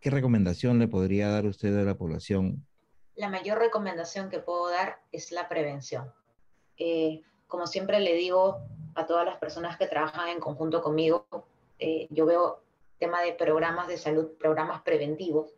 ¿Qué 0.00 0.10
recomendación 0.10 0.78
le 0.78 0.88
podría 0.88 1.28
dar 1.28 1.46
usted 1.46 1.76
a 1.76 1.82
la 1.82 1.98
población? 1.98 2.66
La 3.16 3.30
mayor 3.30 3.58
recomendación 3.58 4.28
que 4.28 4.40
puedo 4.40 4.68
dar 4.68 5.00
es 5.10 5.32
la 5.32 5.48
prevención. 5.48 6.12
Eh, 6.76 7.22
como 7.46 7.66
siempre 7.66 7.98
le 8.00 8.12
digo 8.12 8.60
a 8.94 9.06
todas 9.06 9.24
las 9.24 9.38
personas 9.38 9.78
que 9.78 9.86
trabajan 9.86 10.28
en 10.28 10.38
conjunto 10.38 10.82
conmigo, 10.82 11.26
eh, 11.78 12.06
yo 12.10 12.26
veo 12.26 12.62
tema 12.98 13.22
de 13.22 13.32
programas 13.32 13.88
de 13.88 13.96
salud, 13.96 14.32
programas 14.38 14.82
preventivos. 14.82 15.54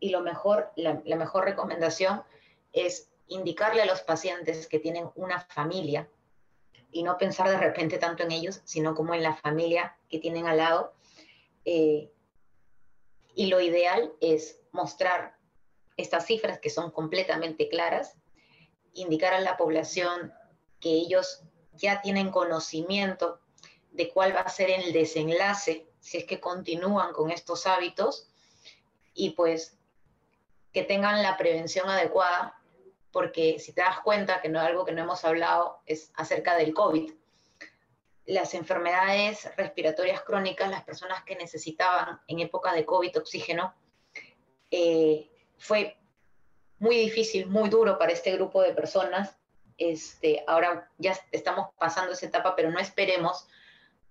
Y 0.00 0.10
lo 0.10 0.20
mejor, 0.20 0.70
la, 0.76 0.94
mejor 1.16 1.44
recomendación 1.44 2.22
es 2.72 3.10
indicarle 3.28 3.82
a 3.82 3.86
los 3.86 4.00
pacientes 4.00 4.66
que 4.66 4.78
tienen 4.78 5.10
una 5.14 5.40
familia 5.40 6.08
y 6.90 7.02
no 7.02 7.18
pensar 7.18 7.48
de 7.48 7.58
repente 7.58 7.98
tanto 7.98 8.22
en 8.22 8.32
ellos, 8.32 8.60
sino 8.64 8.94
como 8.94 9.14
en 9.14 9.22
la 9.22 9.34
familia 9.34 9.96
que 10.08 10.18
tienen 10.18 10.46
al 10.46 10.58
lado. 10.58 10.94
Eh, 11.66 12.10
y 13.34 13.46
lo 13.46 13.60
ideal 13.60 14.12
es 14.20 14.60
mostrar 14.72 15.33
estas 15.96 16.26
cifras 16.26 16.58
que 16.58 16.70
son 16.70 16.90
completamente 16.90 17.68
claras, 17.68 18.16
indicar 18.94 19.34
a 19.34 19.40
la 19.40 19.56
población 19.56 20.32
que 20.80 20.90
ellos 20.90 21.42
ya 21.72 22.00
tienen 22.00 22.30
conocimiento 22.30 23.40
de 23.90 24.10
cuál 24.10 24.34
va 24.34 24.40
a 24.40 24.48
ser 24.48 24.70
el 24.70 24.92
desenlace 24.92 25.88
si 26.00 26.18
es 26.18 26.24
que 26.24 26.40
continúan 26.40 27.12
con 27.12 27.30
estos 27.30 27.66
hábitos 27.66 28.28
y 29.14 29.30
pues 29.30 29.78
que 30.72 30.82
tengan 30.82 31.22
la 31.22 31.36
prevención 31.36 31.88
adecuada, 31.88 32.60
porque 33.12 33.58
si 33.60 33.72
te 33.72 33.80
das 33.80 34.00
cuenta 34.00 34.42
que 34.42 34.48
no 34.48 34.60
algo 34.60 34.84
que 34.84 34.92
no 34.92 35.02
hemos 35.02 35.24
hablado 35.24 35.80
es 35.86 36.10
acerca 36.16 36.56
del 36.56 36.74
COVID. 36.74 37.12
Las 38.26 38.54
enfermedades 38.54 39.48
respiratorias 39.56 40.22
crónicas, 40.22 40.68
las 40.68 40.82
personas 40.82 41.22
que 41.24 41.36
necesitaban 41.36 42.20
en 42.26 42.40
época 42.40 42.72
de 42.74 42.84
COVID 42.84 43.18
oxígeno, 43.18 43.74
eh, 44.70 45.30
fue 45.64 45.96
muy 46.78 46.98
difícil, 46.98 47.46
muy 47.46 47.70
duro 47.70 47.98
para 47.98 48.12
este 48.12 48.32
grupo 48.32 48.60
de 48.60 48.74
personas. 48.74 49.34
Este, 49.78 50.44
ahora 50.46 50.90
ya 50.98 51.18
estamos 51.32 51.70
pasando 51.78 52.12
esa 52.12 52.26
etapa, 52.26 52.54
pero 52.54 52.70
no 52.70 52.78
esperemos 52.78 53.48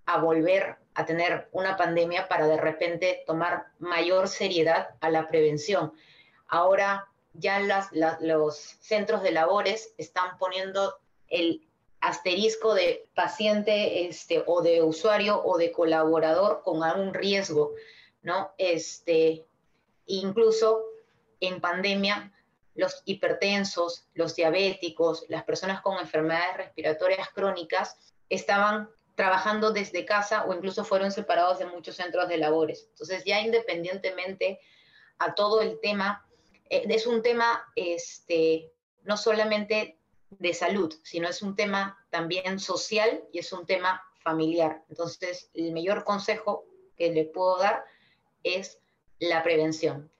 a 0.04 0.18
volver 0.18 0.78
a 0.94 1.06
tener 1.06 1.48
una 1.52 1.76
pandemia 1.76 2.26
para 2.26 2.48
de 2.48 2.56
repente 2.56 3.22
tomar 3.24 3.66
mayor 3.78 4.26
seriedad 4.26 4.96
a 5.00 5.10
la 5.10 5.28
prevención. 5.28 5.92
Ahora 6.48 7.08
ya 7.34 7.60
las, 7.60 7.90
los 7.92 8.56
centros 8.80 9.22
de 9.22 9.30
labores 9.30 9.94
están 9.96 10.36
poniendo 10.38 10.98
el 11.28 11.64
asterisco 12.00 12.74
de 12.74 13.06
paciente 13.14 14.08
este, 14.08 14.42
o 14.44 14.60
de 14.60 14.82
usuario 14.82 15.40
o 15.44 15.56
de 15.56 15.70
colaborador 15.70 16.62
con 16.64 16.82
algún 16.82 17.14
riesgo, 17.14 17.74
¿no? 18.22 18.50
Este, 18.58 19.46
incluso 20.06 20.84
en 21.40 21.60
pandemia, 21.60 22.32
los 22.74 23.02
hipertensos, 23.04 24.08
los 24.14 24.34
diabéticos, 24.34 25.24
las 25.28 25.44
personas 25.44 25.80
con 25.80 25.98
enfermedades 25.98 26.56
respiratorias 26.56 27.28
crónicas 27.30 27.96
estaban 28.28 28.90
trabajando 29.14 29.72
desde 29.72 30.04
casa 30.04 30.44
o 30.44 30.54
incluso 30.54 30.84
fueron 30.84 31.12
separados 31.12 31.58
de 31.58 31.66
muchos 31.66 31.96
centros 31.96 32.28
de 32.28 32.36
labores. 32.36 32.86
Entonces 32.90 33.24
ya 33.24 33.40
independientemente 33.40 34.60
a 35.18 35.34
todo 35.34 35.60
el 35.60 35.78
tema, 35.80 36.26
eh, 36.68 36.84
es 36.88 37.06
un 37.06 37.22
tema 37.22 37.64
este, 37.76 38.72
no 39.04 39.16
solamente 39.16 39.98
de 40.30 40.52
salud, 40.52 40.92
sino 41.04 41.28
es 41.28 41.42
un 41.42 41.54
tema 41.54 42.04
también 42.10 42.58
social 42.58 43.22
y 43.32 43.38
es 43.38 43.52
un 43.52 43.66
tema 43.66 44.02
familiar. 44.20 44.82
Entonces 44.88 45.50
el 45.54 45.72
mayor 45.72 46.02
consejo 46.02 46.64
que 46.96 47.12
le 47.12 47.24
puedo 47.24 47.58
dar 47.58 47.84
es 48.42 48.80
la 49.20 49.44
prevención. 49.44 50.10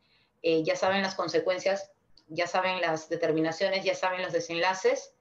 Eh, 0.46 0.62
ya 0.62 0.76
saben 0.76 1.00
las 1.00 1.14
consecuencias, 1.14 1.90
ya 2.28 2.46
saben 2.46 2.82
las 2.82 3.08
determinaciones, 3.08 3.82
ya 3.82 3.94
saben 3.94 4.20
los 4.20 4.30
desenlaces. 4.30 5.14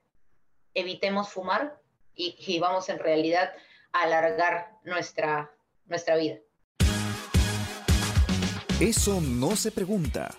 Evitemos 0.74 1.30
fumar, 1.30 1.80
y, 2.14 2.60
vamos 2.60 2.90
en 2.90 3.00
realidad 3.00 3.54
a 3.94 4.02
alargar 4.04 4.80
nuestra, 4.84 5.50
nuestra 5.86 6.18
vida. 6.18 6.40
Eso 8.82 9.22
no 9.22 9.56
se 9.56 9.72
pregunta. 9.72 10.36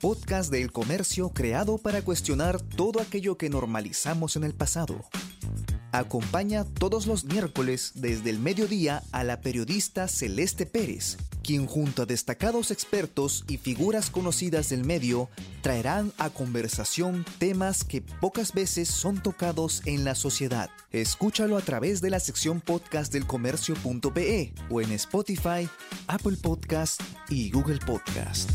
Podcast 0.00 0.52
del 0.52 0.70
comercio 0.70 1.30
creado 1.30 1.78
para 1.78 2.02
cuestionar 2.02 2.60
todo 2.60 3.00
aquello 3.00 3.36
que 3.36 3.50
normalizamos 3.50 4.36
en 4.36 4.44
el 4.44 4.54
pasado. 4.54 5.04
Acompaña 5.92 6.64
todos 6.64 7.06
los 7.06 7.24
miércoles 7.24 7.92
desde 7.94 8.30
el 8.30 8.38
mediodía 8.38 9.02
a 9.10 9.24
la 9.24 9.40
periodista 9.40 10.06
Celeste 10.06 10.66
Pérez, 10.66 11.16
quien 11.42 11.66
junto 11.66 12.02
a 12.02 12.06
destacados 12.06 12.70
expertos 12.70 13.44
y 13.48 13.56
figuras 13.56 14.10
conocidas 14.10 14.68
del 14.68 14.84
medio 14.84 15.30
traerán 15.62 16.12
a 16.18 16.28
conversación 16.28 17.24
temas 17.38 17.84
que 17.84 18.02
pocas 18.02 18.52
veces 18.52 18.88
son 18.88 19.22
tocados 19.22 19.82
en 19.86 20.04
la 20.04 20.14
sociedad. 20.14 20.68
Escúchalo 20.92 21.56
a 21.56 21.62
través 21.62 22.02
de 22.02 22.10
la 22.10 22.20
sección 22.20 22.60
podcast 22.60 23.12
del 23.12 23.26
comercio.pe 23.26 24.52
o 24.68 24.80
en 24.82 24.92
Spotify, 24.92 25.68
Apple 26.06 26.36
Podcast 26.36 27.00
y 27.30 27.50
Google 27.50 27.78
Podcast. 27.78 28.50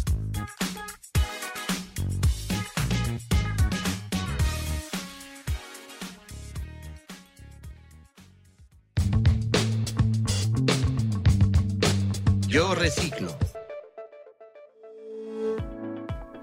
Yo 12.54 12.76
reciclo. 12.76 13.36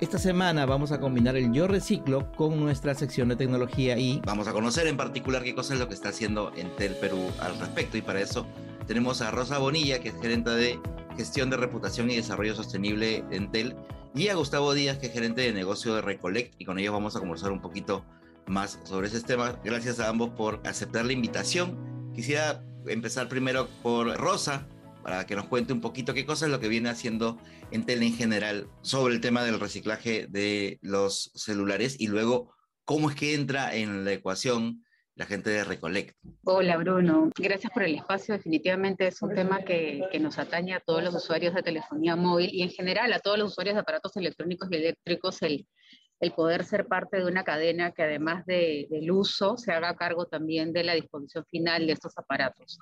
Esta 0.00 0.18
semana 0.18 0.66
vamos 0.66 0.90
a 0.90 0.98
combinar 0.98 1.36
el 1.36 1.52
Yo 1.52 1.68
Reciclo 1.68 2.32
con 2.32 2.58
nuestra 2.58 2.96
sección 2.96 3.28
de 3.28 3.36
tecnología 3.36 3.96
y 3.96 4.20
vamos 4.26 4.48
a 4.48 4.52
conocer 4.52 4.88
en 4.88 4.96
particular 4.96 5.44
qué 5.44 5.54
cosa 5.54 5.74
es 5.74 5.78
lo 5.78 5.86
que 5.86 5.94
está 5.94 6.08
haciendo 6.08 6.52
Entel 6.56 6.96
Perú 6.96 7.30
al 7.38 7.56
respecto. 7.60 7.96
Y 7.96 8.02
para 8.02 8.20
eso 8.20 8.44
tenemos 8.88 9.22
a 9.22 9.30
Rosa 9.30 9.58
Bonilla, 9.58 10.00
que 10.00 10.08
es 10.08 10.20
gerente 10.20 10.50
de 10.50 10.80
gestión 11.16 11.48
de 11.48 11.58
reputación 11.58 12.10
y 12.10 12.16
desarrollo 12.16 12.56
sostenible 12.56 13.24
de 13.30 13.36
Entel, 13.36 13.76
y 14.12 14.26
a 14.30 14.34
Gustavo 14.34 14.74
Díaz, 14.74 14.98
que 14.98 15.06
es 15.06 15.12
gerente 15.12 15.42
de 15.42 15.52
negocio 15.52 15.94
de 15.94 16.02
Recollect. 16.02 16.54
Y 16.58 16.64
con 16.64 16.80
ellos 16.80 16.92
vamos 16.92 17.14
a 17.14 17.20
conversar 17.20 17.52
un 17.52 17.60
poquito 17.60 18.04
más 18.48 18.80
sobre 18.82 19.06
ese 19.06 19.20
tema. 19.20 19.60
Gracias 19.62 20.00
a 20.00 20.08
ambos 20.08 20.30
por 20.30 20.60
aceptar 20.64 21.04
la 21.04 21.12
invitación. 21.12 22.10
Quisiera 22.16 22.64
empezar 22.88 23.28
primero 23.28 23.68
por 23.84 24.12
Rosa, 24.16 24.66
para 25.02 25.26
que 25.26 25.36
nos 25.36 25.46
cuente 25.46 25.72
un 25.72 25.80
poquito 25.80 26.14
qué 26.14 26.26
cosa 26.26 26.46
es 26.46 26.52
lo 26.52 26.60
que 26.60 26.68
viene 26.68 26.88
haciendo 26.88 27.38
Entel 27.70 28.02
en 28.02 28.14
general 28.14 28.68
sobre 28.82 29.14
el 29.14 29.20
tema 29.20 29.44
del 29.44 29.60
reciclaje 29.60 30.26
de 30.28 30.78
los 30.82 31.32
celulares 31.34 32.00
y 32.00 32.08
luego 32.08 32.54
cómo 32.84 33.10
es 33.10 33.16
que 33.16 33.34
entra 33.34 33.74
en 33.74 34.04
la 34.04 34.12
ecuación 34.12 34.84
la 35.14 35.26
gente 35.26 35.50
de 35.50 35.64
Recollect. 35.64 36.16
Hola 36.44 36.78
Bruno, 36.78 37.30
gracias 37.36 37.70
por 37.72 37.82
el 37.82 37.94
espacio. 37.94 38.34
Definitivamente 38.34 39.06
es 39.06 39.20
un 39.20 39.34
tema 39.34 39.62
que, 39.62 40.02
que, 40.10 40.18
nos 40.18 40.38
atañe 40.38 40.72
a 40.72 40.80
todos 40.80 41.02
los 41.02 41.14
usuarios 41.14 41.54
de 41.54 41.62
telefonía 41.62 42.16
móvil 42.16 42.48
y 42.52 42.62
en 42.62 42.70
general 42.70 43.12
a 43.12 43.18
todos 43.18 43.38
los 43.38 43.52
usuarios 43.52 43.74
de 43.74 43.80
aparatos 43.80 44.16
electrónicos 44.16 44.70
y 44.70 44.76
eléctricos 44.76 45.42
el, 45.42 45.66
el 46.20 46.32
poder 46.32 46.64
ser 46.64 46.86
parte 46.86 47.16
de 47.16 47.26
una 47.26 47.44
cadena 47.44 47.92
que 47.92 48.02
además 48.02 48.44
de, 48.46 48.86
del 48.90 49.10
uso 49.10 49.56
se 49.56 49.72
haga 49.72 49.96
cargo 49.96 50.26
también 50.26 50.72
de 50.72 50.84
la 50.84 50.94
disposición 50.94 51.44
final 51.46 51.86
de 51.86 51.94
estos 51.94 52.16
aparatos. 52.16 52.78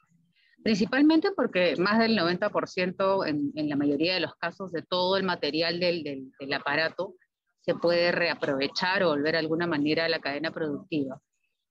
Principalmente 0.62 1.30
porque 1.36 1.76
más 1.76 1.98
del 1.98 2.18
90% 2.18 3.26
en, 3.26 3.52
en 3.54 3.68
la 3.68 3.76
mayoría 3.76 4.14
de 4.14 4.20
los 4.20 4.34
casos 4.34 4.72
de 4.72 4.82
todo 4.82 5.16
el 5.16 5.22
material 5.22 5.80
del, 5.80 6.02
del, 6.02 6.32
del 6.38 6.52
aparato 6.52 7.14
se 7.60 7.74
puede 7.74 8.12
reaprovechar 8.12 9.02
o 9.02 9.08
volver 9.08 9.32
de 9.32 9.38
alguna 9.38 9.66
manera 9.66 10.06
a 10.06 10.08
la 10.08 10.20
cadena 10.20 10.50
productiva. 10.50 11.20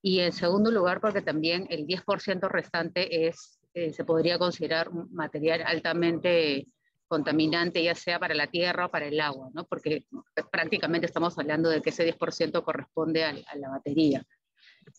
Y 0.02 0.20
en 0.20 0.32
segundo 0.32 0.72
lugar, 0.72 1.02
porque 1.02 1.22
también 1.22 1.66
el 1.70 1.88
10% 1.88 2.48
restante 2.50 3.28
es, 3.28 3.60
eh, 3.74 3.92
se 3.92 4.06
podría 4.06 4.38
considerar 4.38 4.90
un 4.90 5.12
material 5.14 5.64
altamente 5.66 6.68
contaminante, 7.08 7.84
ya 7.84 7.96
sea 7.96 8.20
para 8.20 8.36
la 8.36 8.48
tierra 8.48 8.86
o 8.86 8.92
para 8.92 9.08
el 9.08 9.20
agua, 9.20 9.50
¿no? 9.54 9.66
porque 9.66 10.06
prácticamente 10.52 11.08
estamos 11.08 11.38
hablando 11.40 11.70
de 11.70 11.82
que 11.82 11.90
ese 11.90 12.06
10% 12.06 12.64
corresponde 12.64 13.24
a, 13.24 13.30
a, 13.30 13.56
la 13.56 13.70
batería. 13.70 14.24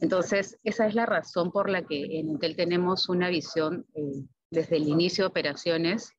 Entonces, 0.01 0.59
esa 0.63 0.87
es 0.87 0.95
la 0.95 1.07
razón 1.07 1.51
por 1.51 1.69
la 1.69 1.83
que 1.83 2.19
en 2.19 2.29
Intel 2.31 2.57
tenemos 2.57 3.09
una 3.09 3.29
visión 3.29 3.87
eh, 3.95 4.25
desde 4.51 4.77
el 4.77 4.89
inicio 4.89 5.25
de 5.25 5.29
operaciones 5.29 6.13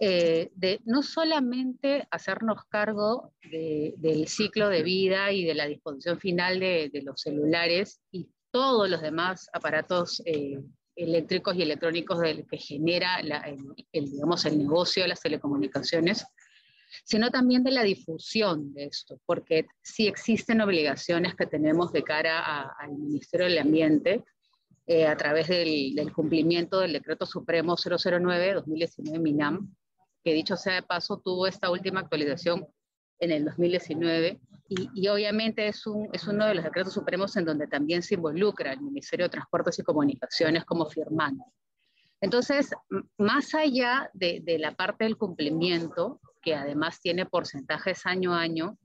eh, 0.00 0.50
de 0.54 0.80
no 0.84 1.02
solamente 1.02 2.06
hacernos 2.10 2.64
cargo 2.68 3.32
de, 3.50 3.94
del 3.98 4.28
ciclo 4.28 4.68
de 4.68 4.82
vida 4.82 5.32
y 5.32 5.44
de 5.44 5.54
la 5.54 5.66
disposición 5.66 6.18
final 6.18 6.60
de, 6.60 6.90
los 7.04 7.20
celulares 7.20 8.00
y 8.10 8.28
todos 8.50 8.88
los 8.88 9.00
demás 9.00 9.48
aparatos 9.52 10.20
eh, 10.26 10.58
eléctricos 10.96 11.56
y 11.56 11.62
electrónicos 11.62 12.20
del 12.20 12.46
que 12.46 12.58
genera 12.58 13.20
el, 13.20 13.32
el, 13.92 14.10
digamos, 14.10 14.44
el 14.44 14.58
negocio 14.58 15.04
de 15.04 15.08
las 15.08 15.20
telecomunicaciones, 15.20 16.26
sino 17.04 17.30
también 17.30 17.62
de 17.64 17.70
la 17.70 17.82
difusión 17.82 18.72
de 18.74 18.84
esto, 18.84 19.20
porque 19.26 19.66
sí 19.82 20.06
existen 20.06 20.60
obligaciones 20.60 21.34
que 21.34 21.46
tenemos 21.46 21.92
de 21.92 22.02
cara 22.02 22.74
al 22.78 22.92
Ministerio 22.92 23.46
del 23.46 23.58
Ambiente 23.58 24.24
eh, 24.86 25.06
a 25.06 25.16
través 25.16 25.48
del, 25.48 26.12
cumplimiento 26.14 26.80
del 26.80 26.94
Decreto 26.94 27.26
Supremo 27.26 27.76
009-2019 27.76 29.20
MINAM, 29.20 29.74
que 30.24 30.32
dicho 30.32 30.56
sea 30.56 30.74
de 30.74 30.82
paso 30.82 31.20
tuvo 31.22 31.46
esta 31.46 31.70
última 31.70 32.00
actualización 32.00 32.66
en 33.20 33.32
el 33.32 33.44
2019 33.44 34.40
y, 34.70 34.88
y, 34.94 35.08
obviamente 35.08 35.66
es, 35.66 35.86
un, 35.86 36.08
es 36.12 36.26
uno 36.26 36.46
de 36.46 36.54
los 36.54 36.64
decretos 36.64 36.92
supremos 36.92 37.36
en 37.36 37.44
donde 37.44 37.66
también 37.66 38.02
se 38.02 38.14
involucra 38.14 38.72
el 38.72 38.80
Ministerio 38.80 39.26
de 39.26 39.30
Transportes 39.30 39.78
y 39.78 39.82
Comunicaciones 39.82 40.64
como 40.64 40.86
firmante. 40.86 41.44
Entonces, 42.20 42.70
más 43.16 43.54
allá 43.54 44.10
de, 44.12 44.40
de 44.40 44.58
la 44.58 44.74
parte 44.74 45.04
del 45.04 45.16
cumplimiento, 45.16 46.20
que 46.42 46.54
además 46.54 47.00
tiene 47.00 47.26
porcentajes 47.26 48.06
año 48.06 48.34
a 48.34 48.40
año, 48.40 48.78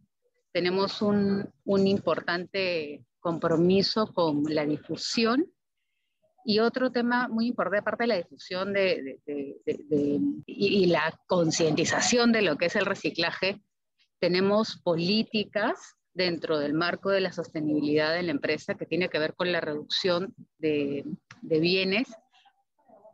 tenemos 0.52 1.02
un, 1.02 1.52
importante 1.66 3.04
compromiso 3.20 4.14
con 4.14 4.44
la 4.48 4.66
difusión 4.66 5.52
y 6.46 6.60
otro 6.60 6.92
tema 6.92 7.28
muy 7.28 7.48
importante, 7.48 7.80
aparte 7.80 8.04
de 8.04 8.08
la 8.08 8.18
difusión 8.18 8.74
de, 8.74 9.20
de, 9.26 9.58
de, 9.66 9.78
de 9.90 10.20
y, 10.46 10.84
y, 10.84 10.86
la 10.88 11.18
concientización 11.26 12.32
de 12.32 12.42
lo 12.42 12.58
que 12.58 12.66
es 12.66 12.76
el 12.76 12.86
reciclaje, 12.86 13.62
tenemos 14.20 14.78
políticas 14.84 15.96
dentro 16.14 16.60
del 16.60 16.74
marco 16.74 17.10
de 17.10 17.22
la 17.22 17.32
sostenibilidad 17.32 18.14
de 18.14 18.24
la 18.24 18.32
empresa 18.32 18.76
que 18.76 18.86
tiene 18.86 19.10
que 19.10 19.20
ver 19.20 19.34
con 19.34 19.52
la 19.52 19.62
reducción 19.62 20.36
de, 20.60 21.06
bienes 21.42 22.10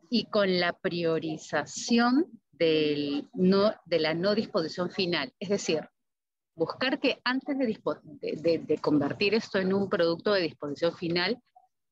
y 0.10 0.26
con 0.26 0.60
la 0.60 0.74
priorización 0.74 2.28
del 2.52 3.28
no, 3.34 3.74
de 3.86 4.00
la 4.00 4.14
no 4.14 4.36
disposición 4.36 4.90
final. 4.90 5.34
Es 5.40 5.50
decir, 5.50 5.88
buscar 6.56 7.00
que 7.00 7.22
antes 7.24 7.58
de 7.58 8.80
convertir 8.82 9.34
esto 9.34 9.60
en 9.60 9.74
un 9.74 9.90
producto 9.90 10.34
de 10.34 10.42
disposición 10.42 10.96
final, 10.96 11.42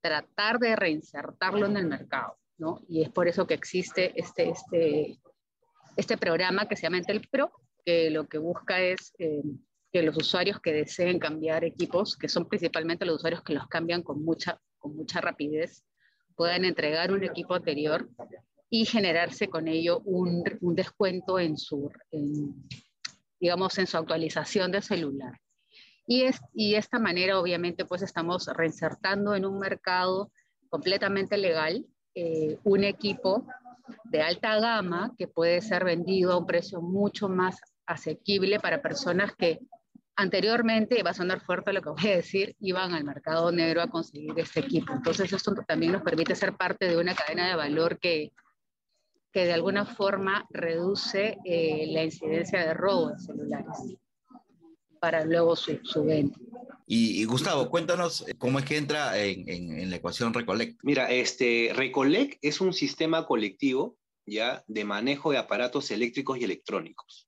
tratar 0.01 0.60
de 0.60 0.75
reinsertarlo 0.75 1.65
en 1.65 1.77
el 1.77 1.88
mercado, 1.88 2.38
¿no? 2.58 2.82
Y 2.88 3.01
es 3.01 3.10
por 3.10 3.27
eso 3.27 3.47
que 3.47 3.53
existe 3.53 4.19
este, 4.19 4.49
este, 4.49 5.19
este 5.95 6.17
programa 6.17 6.67
que 6.67 6.75
se 6.75 6.84
llama 6.84 6.97
Entel 6.97 7.27
Pro, 7.30 7.51
que 7.86 8.10
lo 8.10 8.27
que 8.27 8.38
busca 8.38 8.82
es 8.82 9.13
eh, 9.19 9.43
que 9.91 10.03
los 10.03 10.17
usuarios 10.17 10.60
que 10.60 10.73
deseen 10.73 11.19
cambiar 11.19 11.63
equipos, 11.63 12.17
que 12.17 12.30
son 12.30 12.47
principalmente 12.47 13.06
los 13.06 13.17
usuarios 13.17 13.43
que 13.43 13.53
los 13.53 13.67
cambian 13.67 14.03
con 14.03 14.23
mucha, 14.23 14.60
con 14.77 14.95
mucha 14.95 15.21
rapidez, 15.21 15.84
puedan 16.38 16.63
entregar 16.63 17.12
un 17.12 17.23
equipo 17.23 17.56
anterior 17.56 18.08
y 18.69 18.86
generarse 18.86 19.47
con 19.47 19.67
ello 19.67 20.02
un, 20.06 20.43
descuento 20.76 21.39
en 21.39 21.58
su, 21.58 21.91
digamos, 23.39 23.78
en 23.80 23.88
su 23.88 23.97
actualización 23.97 24.71
de 24.71 24.82
celular. 24.82 25.34
Y, 26.06 26.23
es, 26.23 26.39
y 26.54 26.71
de 26.71 26.78
esta 26.78 27.00
manera, 27.00 27.39
obviamente, 27.39 27.86
pues 27.86 28.02
estamos 28.02 28.47
reinsertando 28.47 29.36
en 29.36 29.45
un 29.45 29.60
mercado 29.60 30.32
completamente 30.69 31.38
legal 31.38 31.86
eh, 32.13 32.58
un 32.63 32.84
equipo 32.84 33.45
de 34.06 34.21
alta 34.21 34.60
gama 34.60 35.13
que 35.17 35.28
puede 35.28 35.62
ser 35.62 35.84
vendido 35.84 36.34
a 36.34 36.38
un 36.38 36.45
precio 36.45 36.82
mucho 36.82 37.30
más 37.30 37.60
asequible 37.86 38.60
para 38.60 38.82
personas 38.82 39.34
que 39.36 39.60
anteriormente, 40.17 41.03
va 41.03 41.12
a 41.12 41.13
sonar 41.13 41.41
fuerte 41.41 41.71
lo 41.71 41.82
que 41.82 41.89
voy 41.89 42.08
a 42.12 42.17
decir, 42.17 42.56
iban 42.60 42.93
al 42.93 43.03
mercado 43.03 43.51
negro 43.51 43.82
a 43.82 43.89
conseguir 43.89 44.34
este 44.38 44.62
equipo. 44.62 44.91
Entonces, 44.93 45.32
esto 45.32 45.53
también 45.67 45.93
nos 45.93 46.01
permite 46.01 46.36
ser 46.36 46.58
parte 46.58 46.89
de 46.89 46.97
una 46.97 47.15
cadena 47.15 47.47
de 47.47 47.56
valor 47.56 47.99
que, 47.99 48.34
que 49.32 49.45
de 49.45 49.53
alguna 49.53 49.86
forma 49.86 50.45
reduce 50.49 51.38
eh, 51.45 51.86
la 51.89 52.03
incidencia 52.03 52.60
de 52.60 52.73
robo 52.73 53.10
de 53.10 53.19
celulares 53.19 53.97
para 54.99 55.23
luego 55.23 55.56
su, 55.56 55.80
su 55.84 56.03
venta. 56.03 56.39
Y, 56.88 57.21
y, 57.21 57.25
Gustavo, 57.25 57.69
cuéntanos 57.69 58.25
cómo 58.39 58.58
es 58.58 58.65
que 58.65 58.77
entra 58.77 59.17
en, 59.19 59.47
en, 59.47 59.80
en, 59.80 59.89
la 59.91 59.97
ecuación 59.97 60.34
Recollect. 60.34 60.80
Mira, 60.82 61.12
este, 61.12 61.71
Recollect 61.75 62.39
es 62.41 62.60
un 62.60 62.73
sistema 62.73 63.27
colectivo 63.27 63.97
ya 64.25 64.63
de 64.67 64.84
manejo 64.84 65.32
de 65.32 65.38
aparatos 65.38 65.91
eléctricos 65.91 66.39
y 66.39 66.43
electrónicos. 66.43 67.27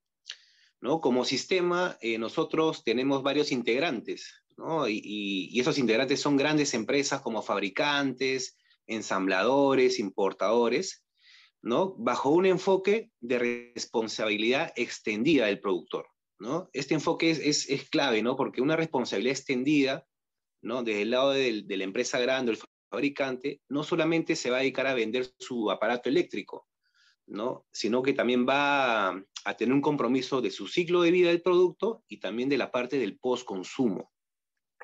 ¿No? 0.81 1.01
Como 1.01 1.25
sistema, 1.25 1.97
eh, 2.01 2.17
nosotros 2.17 2.83
tenemos 2.83 3.23
varios 3.23 3.51
integrantes, 3.51 4.43
y, 4.87 5.59
esos 5.59 5.77
integrantes 5.77 6.19
son 6.19 6.37
grandes 6.37 6.73
empresas 6.73 7.21
como 7.21 7.41
fabricantes, 7.41 8.57
ensambladores, 8.87 9.99
importadores, 9.99 11.05
bajo 11.61 12.29
un 12.31 12.45
enfoque 12.45 13.11
de 13.19 13.71
responsabilidad 13.73 14.73
extendida 14.75 15.45
del 15.45 15.59
productor. 15.59 16.07
Este 16.73 16.93
enfoque 16.93 17.31
es, 17.31 17.67
clave. 17.89 18.23
Porque 18.35 18.61
una 18.61 18.75
responsabilidad 18.75 19.37
extendida, 19.37 20.07
¿no? 20.61 20.83
Desde 20.83 21.01
el 21.01 21.11
lado 21.11 21.31
de 21.31 21.65
la 21.67 21.83
empresa 21.83 22.19
grande, 22.19 22.53
el 22.53 22.59
fabricante, 22.89 23.61
no 23.69 23.83
solamente 23.83 24.35
se 24.35 24.49
va 24.49 24.57
a 24.57 24.61
dedicar 24.61 24.87
a 24.87 24.93
vender 24.93 25.29
su 25.37 25.69
aparato 25.69 26.09
eléctrico, 26.09 26.68
¿no? 27.29 27.65
Sino 27.71 28.01
que 28.01 28.13
también 28.13 28.47
va 28.47 29.09
a, 29.09 29.53
tener 29.57 29.73
un 29.73 29.81
compromiso 29.81 30.41
de 30.41 30.51
su 30.51 30.67
ciclo 30.67 31.01
de 31.01 31.11
vida 31.11 31.29
del 31.29 31.41
producto 31.41 32.03
y 32.07 32.17
también 32.19 32.49
de 32.49 32.57
la 32.57 32.71
parte 32.71 32.97
del 32.97 33.17
post-consumo. 33.17 34.11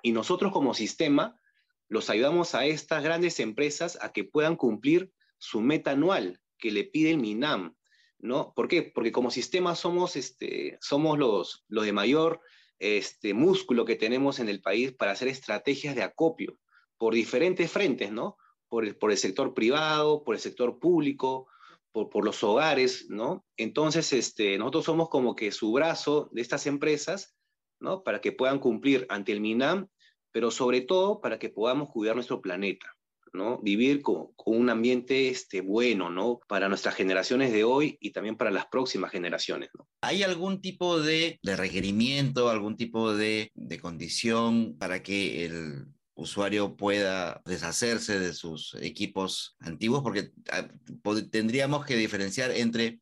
Y 0.01 0.11
nosotros 0.11 0.51
como 0.51 0.73
sistema 0.73 1.39
los 1.87 2.09
ayudamos 2.09 2.55
a 2.55 2.65
estas 2.65 3.03
grandes 3.03 3.39
empresas 3.39 3.97
a 4.01 4.11
que 4.11 4.23
puedan 4.23 4.55
cumplir 4.55 5.11
su 5.37 5.61
meta 5.61 5.91
anual 5.91 6.39
que 6.57 6.71
le 6.71 6.83
pide 6.83 7.11
el 7.11 7.17
MINAM, 7.17 7.75
¿no? 8.19 8.53
¿Por 8.55 8.67
qué? 8.67 8.83
Porque 8.83 9.11
como 9.11 9.29
sistema 9.29 9.75
somos, 9.75 10.15
este, 10.15 10.77
somos 10.81 11.19
los, 11.19 11.65
los 11.67 11.85
de 11.85 11.93
mayor 11.93 12.41
este, 12.79 13.33
músculo 13.33 13.85
que 13.85 13.95
tenemos 13.95 14.39
en 14.39 14.49
el 14.49 14.61
país 14.61 14.93
para 14.93 15.11
hacer 15.11 15.27
estrategias 15.27 15.95
de 15.95 16.03
acopio 16.03 16.57
por 16.97 17.13
diferentes 17.13 17.71
frentes, 17.71 18.11
¿no? 18.11 18.37
Por 18.67 18.85
el, 18.85 18.95
por 18.95 19.11
el 19.11 19.17
sector 19.17 19.53
privado, 19.53 20.23
por 20.23 20.35
el 20.35 20.41
sector 20.41 20.79
público, 20.79 21.47
por, 21.95 22.09
por 22.09 22.25
los 22.25 22.43
hogares, 22.43 23.05
¿no? 23.07 23.45
Entonces, 23.55 24.11
este, 24.11 24.57
nosotros 24.57 24.83
somos 24.83 25.07
como 25.07 25.33
que 25.33 25.53
su 25.53 25.71
brazo 25.71 26.29
de 26.33 26.41
estas 26.41 26.67
empresas, 26.67 27.37
¿no? 27.79 28.03
Para 28.03 28.19
que 28.19 28.33
puedan 28.33 28.59
cumplir 28.59 29.05
ante 29.07 29.31
el 29.31 29.39
MINAM, 29.39 29.87
pero 30.33 30.51
sobre 30.51 30.81
todo 30.81 31.21
para 31.21 31.39
que 31.39 31.47
podamos 31.47 31.89
cuidar 31.89 32.15
nuestro 32.15 32.41
planeta, 32.41 32.85
¿no? 33.31 33.61
Vivir 33.61 34.01
con, 34.01 34.33
un 34.45 34.69
ambiente 34.69 35.29
este, 35.29 35.61
bueno, 35.61 36.09
¿no? 36.09 36.41
Para 36.49 36.67
nuestras 36.67 36.95
generaciones 36.95 37.53
de 37.53 37.63
hoy 37.63 37.97
y 38.01 38.11
también 38.11 38.35
para 38.35 38.51
las 38.51 38.65
próximas 38.65 39.11
generaciones, 39.11 39.69
¿no? 39.73 39.87
¿Hay 40.01 40.21
algún 40.23 40.59
tipo 40.59 40.99
de, 40.99 41.39
requerimiento, 41.43 42.49
algún 42.49 42.75
tipo 42.75 43.13
de, 43.13 43.51
de 43.53 43.79
condición 43.79 44.75
para 44.77 45.01
que 45.01 45.45
el 45.45 45.94
usuario 46.15 46.75
pueda 46.75 47.41
deshacerse 47.45 48.19
de 48.19 48.33
sus 48.33 48.75
equipos 48.81 49.55
antiguos? 49.59 50.01
Porque 50.01 50.31
ah, 50.51 50.67
tendríamos 51.31 51.85
que 51.85 51.95
diferenciar 51.95 52.51
entre 52.51 52.99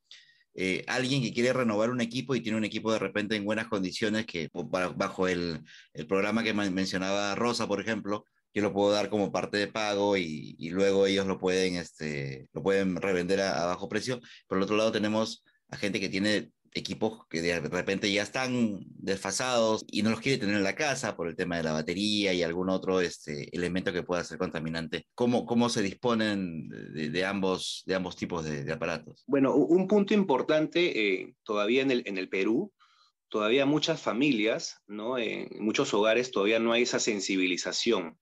eh, 0.56 0.84
alguien 0.88 1.22
que 1.24 1.34
quiere 1.34 1.54
renovar 1.54 1.90
un 1.90 2.02
equipo 2.02 2.36
y 2.36 2.42
tiene 2.42 2.58
un 2.58 2.64
equipo 2.66 2.92
de 2.92 3.00
repente 3.00 3.36
en 3.36 3.46
buenas 3.46 3.68
condiciones, 3.68 4.26
que 4.26 4.50
bajo 4.96 5.28
el, 5.28 5.64
programa 6.08 6.44
que 6.44 6.54
mencionaba 6.54 7.34
Rosa, 7.36 7.68
por 7.68 7.80
ejemplo, 7.82 8.26
yo 8.54 8.62
lo 8.62 8.74
puedo 8.74 8.92
dar 8.92 9.10
como 9.10 9.32
parte 9.32 9.58
de 9.58 9.68
pago 9.68 10.16
y, 10.16 10.56
y 10.60 10.70
luego 10.70 11.08
ellos 11.08 11.26
lo 11.26 11.40
pueden, 11.40 11.76
este, 11.76 12.48
lo 12.54 12.62
pueden 12.62 12.96
revender 12.98 13.42
a, 13.42 13.64
a, 13.64 13.66
bajo 13.66 13.90
precio. 13.90 14.20
Por 14.48 14.58
el 14.58 14.64
otro 14.64 14.78
lado 14.78 14.92
tenemos 14.92 15.44
a 15.70 15.78
gente 15.78 16.00
que 16.00 16.10
tiene 16.10 16.52
equipos 16.74 17.26
que 17.30 17.42
de 17.42 17.60
repente 17.60 18.12
ya 18.12 18.24
están 18.24 18.80
desfasados 18.90 19.86
y 19.92 20.02
no 20.02 20.10
los 20.10 20.20
quiere 20.20 20.38
tener 20.38 20.56
en 20.56 20.64
la 20.64 20.76
casa 20.76 21.16
por 21.16 21.28
el 21.28 21.36
tema 21.36 21.58
de 21.58 21.64
la 21.64 21.74
batería 21.74 22.34
y 22.34 22.44
algún 22.44 22.70
otro 22.70 23.02
este, 23.02 23.56
elemento 23.56 23.94
que 23.94 24.04
pueda 24.04 24.24
ser 24.24 24.38
contaminante. 24.38 25.06
¿Cómo, 25.16 25.46
cómo 25.46 25.70
se 25.70 25.82
disponen 25.82 26.70
de, 26.70 27.26
ambos, 27.26 27.84
de 27.86 27.96
ambos 27.96 28.16
tipos 28.16 28.46
de, 28.46 28.72
aparatos? 28.72 29.24
Bueno, 29.28 29.56
un 29.56 29.88
punto 29.88 30.14
importante 30.14 31.22
eh, 31.22 31.36
todavía 31.44 31.82
en 31.82 31.92
el, 31.92 32.04
en 32.06 32.18
el 32.18 32.30
Perú, 32.30 32.72
todavía 33.30 33.66
muchas 33.66 34.02
familias, 34.02 34.82
¿no? 34.88 35.18
en 35.18 35.50
muchos 35.60 35.94
hogares 35.94 36.32
todavía 36.32 36.60
no 36.60 36.72
hay 36.72 36.84
esa 36.84 37.00
sensibilización 37.00 38.18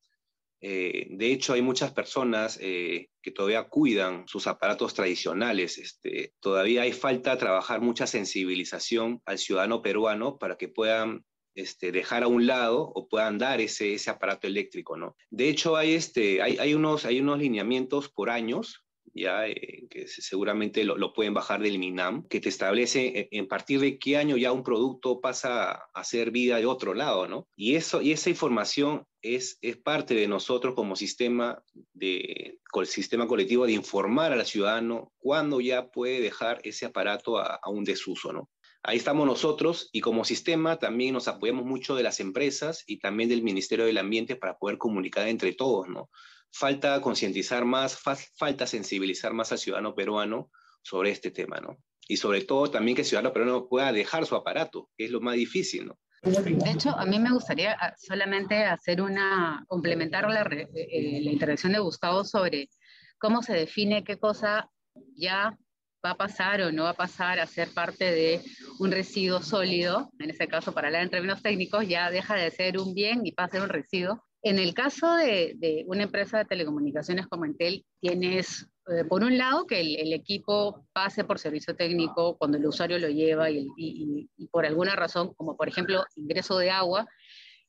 eh, 0.62 1.08
de 1.10 1.32
hecho, 1.32 1.54
hay 1.54 1.63
muchas 1.63 1.91
personas 1.91 2.60
eh, 2.62 3.10
que 3.21 3.32
todavía 3.32 3.63
cuidan 3.63 4.28
sus 4.28 4.45
aparatos 4.45 4.93
tradicionales. 4.93 5.80
Este, 5.80 6.34
todavía 6.39 6.84
hay 6.84 6.93
falta 6.93 7.38
trabajar 7.38 7.82
mucha 7.82 8.06
sensibilización 8.06 9.21
al 9.26 9.39
ciudadano 9.39 9.82
peruano 9.82 10.38
para 10.38 10.58
que 10.58 10.67
puedan 10.67 11.26
este, 11.56 11.91
dejar 11.91 12.24
a 12.24 12.28
un 12.28 12.45
lado 12.45 12.91
o 12.93 13.10
puedan 13.10 13.39
dar 13.39 13.60
ese, 13.60 13.97
aparato 14.08 14.45
eléctrico, 14.45 14.95
¿no? 14.95 15.15
De 15.32 15.50
hecho, 15.50 15.76
hay, 15.76 15.95
este, 15.95 16.43
hay, 16.43 16.58
hay, 16.60 16.76
unos, 16.76 17.06
hay 17.06 17.19
unos 17.19 17.39
lineamientos 17.39 18.10
por 18.10 18.30
años 18.30 18.86
ya 19.13 19.47
eh, 19.47 19.88
que 19.89 20.08
seguramente 20.08 20.84
lo, 20.84 21.13
pueden 21.13 21.34
bajar 21.34 21.62
del 21.62 21.80
MINAM, 21.80 22.28
que 22.28 22.39
te 22.39 22.50
establece 22.50 23.30
en, 23.32 23.47
partir 23.47 23.80
de 23.80 24.00
qué 24.00 24.17
año 24.17 24.38
ya 24.38 24.52
un 24.52 24.63
producto 24.63 25.21
pasa 25.21 25.71
a 25.93 26.04
ser 26.04 26.32
vida 26.32 26.58
de 26.58 26.65
otro 26.65 26.93
lado, 26.93 27.28
¿no? 27.28 27.47
Y, 27.56 27.76
eso, 27.76 28.02
y 28.02 28.12
esa 28.12 28.30
información 28.30 29.06
es, 29.21 29.58
es 29.62 29.78
parte 29.78 30.13
de 30.15 30.28
nosotros 30.28 30.74
como 30.76 30.95
sistema, 30.95 31.63
de, 31.93 32.60
el 32.74 32.88
sistema 32.88 33.28
colectivo 33.28 33.65
de 33.65 33.74
informar 33.74 34.32
al 34.32 34.45
ciudadano 34.45 35.12
cuándo 35.17 35.62
ya 35.62 35.89
puede 35.91 36.21
dejar 36.21 36.62
ese 36.63 36.86
aparato 36.86 37.38
a, 37.38 37.60
a 37.62 37.69
un 37.69 37.84
desuso, 37.84 38.32
¿no? 38.34 38.50
Ahí 38.83 38.97
estamos 38.97 39.27
nosotros 39.27 39.89
y 39.91 40.01
como 40.01 40.25
sistema 40.25 40.77
también 40.77 41.13
nos 41.13 41.27
apoyamos 41.27 41.65
mucho 41.65 41.95
de 41.95 42.03
las 42.03 42.19
empresas 42.19 42.83
y 42.87 42.99
también 42.99 43.29
del 43.29 43.43
Ministerio 43.43 43.85
del 43.85 43.99
Ambiente 43.99 44.35
para 44.35 44.57
poder 44.57 44.77
comunicar 44.77 45.27
entre 45.27 45.53
todos, 45.53 45.87
¿no? 45.87 46.09
falta 46.51 46.99
concientizar 47.01 47.65
más, 47.65 47.97
falta 47.97 48.67
sensibilizar 48.67 49.33
más 49.33 49.51
al 49.51 49.57
ciudadano 49.57 49.95
peruano 49.95 50.51
sobre 50.81 51.11
este 51.11 51.31
tema, 51.31 51.59
¿no? 51.59 51.77
Y 52.07 52.17
sobre 52.17 52.41
todo 52.41 52.69
también 52.69 52.95
que 52.95 53.01
el 53.01 53.07
ciudadano 53.07 53.33
peruano 53.33 53.67
pueda 53.67 53.91
dejar 53.91 54.25
su 54.25 54.35
aparato, 54.35 54.89
que 54.97 55.05
es 55.05 55.11
lo 55.11 55.21
más 55.21 55.35
difícil, 55.35 55.87
¿no? 55.87 55.97
De 56.23 56.71
hecho, 56.71 56.91
a 56.91 57.05
mí 57.05 57.17
me 57.19 57.31
gustaría 57.31 57.75
ah, 57.79 57.95
solamente 57.97 58.63
hacer 58.63 59.01
una, 59.01 59.63
complementar 59.67 60.29
la, 60.29 60.41
eh, 60.41 61.19
la 61.23 61.31
intervención 61.31 61.71
de 61.71 61.79
Gustavo 61.79 62.23
sobre 62.23 62.69
cómo 63.17 63.41
se 63.41 63.53
define 63.53 64.03
qué 64.03 64.17
cosa 64.19 64.69
ya 65.15 65.57
va 66.05 66.11
a 66.11 66.17
pasar 66.17 66.61
o 66.61 66.71
no 66.71 66.83
va 66.83 66.91
a 66.91 66.95
pasar 66.95 67.39
a 67.39 67.45
ser 67.45 67.73
parte 67.73 68.11
de 68.11 68.41
un 68.79 68.91
residuo 68.91 69.41
sólido, 69.41 70.11
en 70.19 70.29
este 70.29 70.47
caso 70.47 70.73
para 70.73 70.87
hablar 70.87 71.03
en 71.03 71.09
términos 71.09 71.41
técnicos, 71.41 71.87
ya 71.87 72.09
deja 72.09 72.35
de 72.35 72.51
ser 72.51 72.79
un 72.79 72.93
bien 72.93 73.25
y 73.25 73.31
pasa 73.31 73.47
a 73.47 73.51
ser 73.51 73.61
un 73.61 73.69
residuo, 73.69 74.23
en 74.43 74.57
el 74.57 74.73
caso 74.73 75.15
de, 75.15 75.83
una 75.85 76.03
empresa 76.03 76.39
de 76.39 76.45
telecomunicaciones 76.45 77.27
como 77.27 77.45
Entel, 77.45 77.85
tienes, 77.99 78.67
eh, 78.87 79.03
por 79.07 79.23
un 79.23 79.37
lado, 79.37 79.67
que 79.67 79.79
el, 79.79 80.13
equipo 80.13 80.87
pase 80.93 81.23
por 81.23 81.37
servicio 81.37 81.75
técnico 81.75 82.37
cuando 82.37 82.57
el 82.57 82.65
usuario 82.65 82.97
lo 82.97 83.07
lleva 83.07 83.51
y, 83.51 84.27
por 84.49 84.65
alguna 84.65 84.95
razón, 84.95 85.33
como 85.35 85.55
por 85.55 85.67
ejemplo 85.67 86.05
ingreso 86.15 86.57
de 86.57 86.71
agua, 86.71 87.07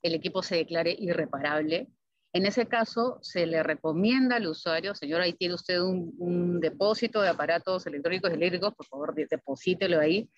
el 0.00 0.14
equipo 0.14 0.42
se 0.42 0.56
declare 0.56 0.96
irreparable. 0.98 1.88
En 2.34 2.46
ese 2.46 2.66
caso, 2.66 3.18
se 3.20 3.46
le 3.46 3.62
recomienda 3.62 4.36
al 4.36 4.46
usuario, 4.46 4.94
señor, 4.94 5.20
ahí 5.20 5.34
tiene 5.34 5.54
usted 5.54 5.80
un, 5.80 6.14
un 6.18 6.60
depósito 6.60 7.20
de 7.20 7.28
aparatos 7.28 7.86
electrónicos 7.86 8.30
y 8.30 8.34
eléctricos, 8.34 8.74
por 8.74 8.86
favor, 8.86 9.14
deposítelo 9.14 10.00
ahí 10.00 10.30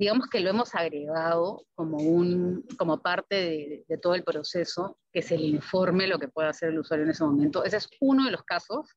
digamos 0.00 0.28
que 0.28 0.40
lo 0.40 0.48
hemos 0.48 0.74
agregado 0.74 1.66
como, 1.74 1.98
un, 1.98 2.66
como 2.78 3.02
parte 3.02 3.84
de, 3.86 3.98
todo 3.98 4.14
el 4.14 4.24
proceso, 4.24 4.98
que 5.12 5.20
se 5.20 5.36
le 5.36 5.44
informe 5.44 6.06
lo 6.06 6.18
que 6.18 6.28
puede 6.28 6.48
hacer 6.48 6.70
el 6.70 6.78
usuario 6.78 7.04
en 7.04 7.10
ese 7.10 7.22
momento. 7.22 7.64
Ese 7.64 7.76
es 7.76 7.90
uno 8.00 8.24
de 8.24 8.30
los 8.30 8.42
casos, 8.42 8.96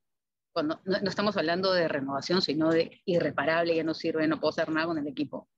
cuando 0.54 0.80
no, 0.86 0.96
estamos 0.96 1.36
hablando 1.36 1.74
de 1.74 1.90
renovación, 1.90 2.42
sino 2.42 2.72
de 2.72 3.02
irreparable, 3.04 3.76
ya 3.76 3.84
no 3.84 3.94
sirve, 3.94 4.30
no 4.30 4.40
puedo 4.40 4.52
hacer 4.52 4.70
nada 4.70 4.88
con 4.88 4.98
el 4.98 5.06
equipo. 5.06 5.50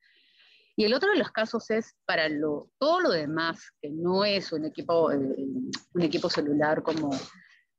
Y 0.77 0.83
el 0.83 0.93
otro 0.93 1.11
de 1.11 1.17
los 1.17 1.31
casos 1.31 1.69
es 1.71 1.95
para 2.05 2.27
lo, 2.27 2.69
todo 2.77 2.99
lo 2.99 3.11
demás, 3.11 3.71
que 3.81 3.89
no 3.89 4.25
es 4.25 4.51
un 4.51 4.65
equipo, 4.65 5.11
eh, 5.11 5.17
un 5.17 6.01
equipo 6.01 6.29
celular 6.29 6.83
como 6.83 7.11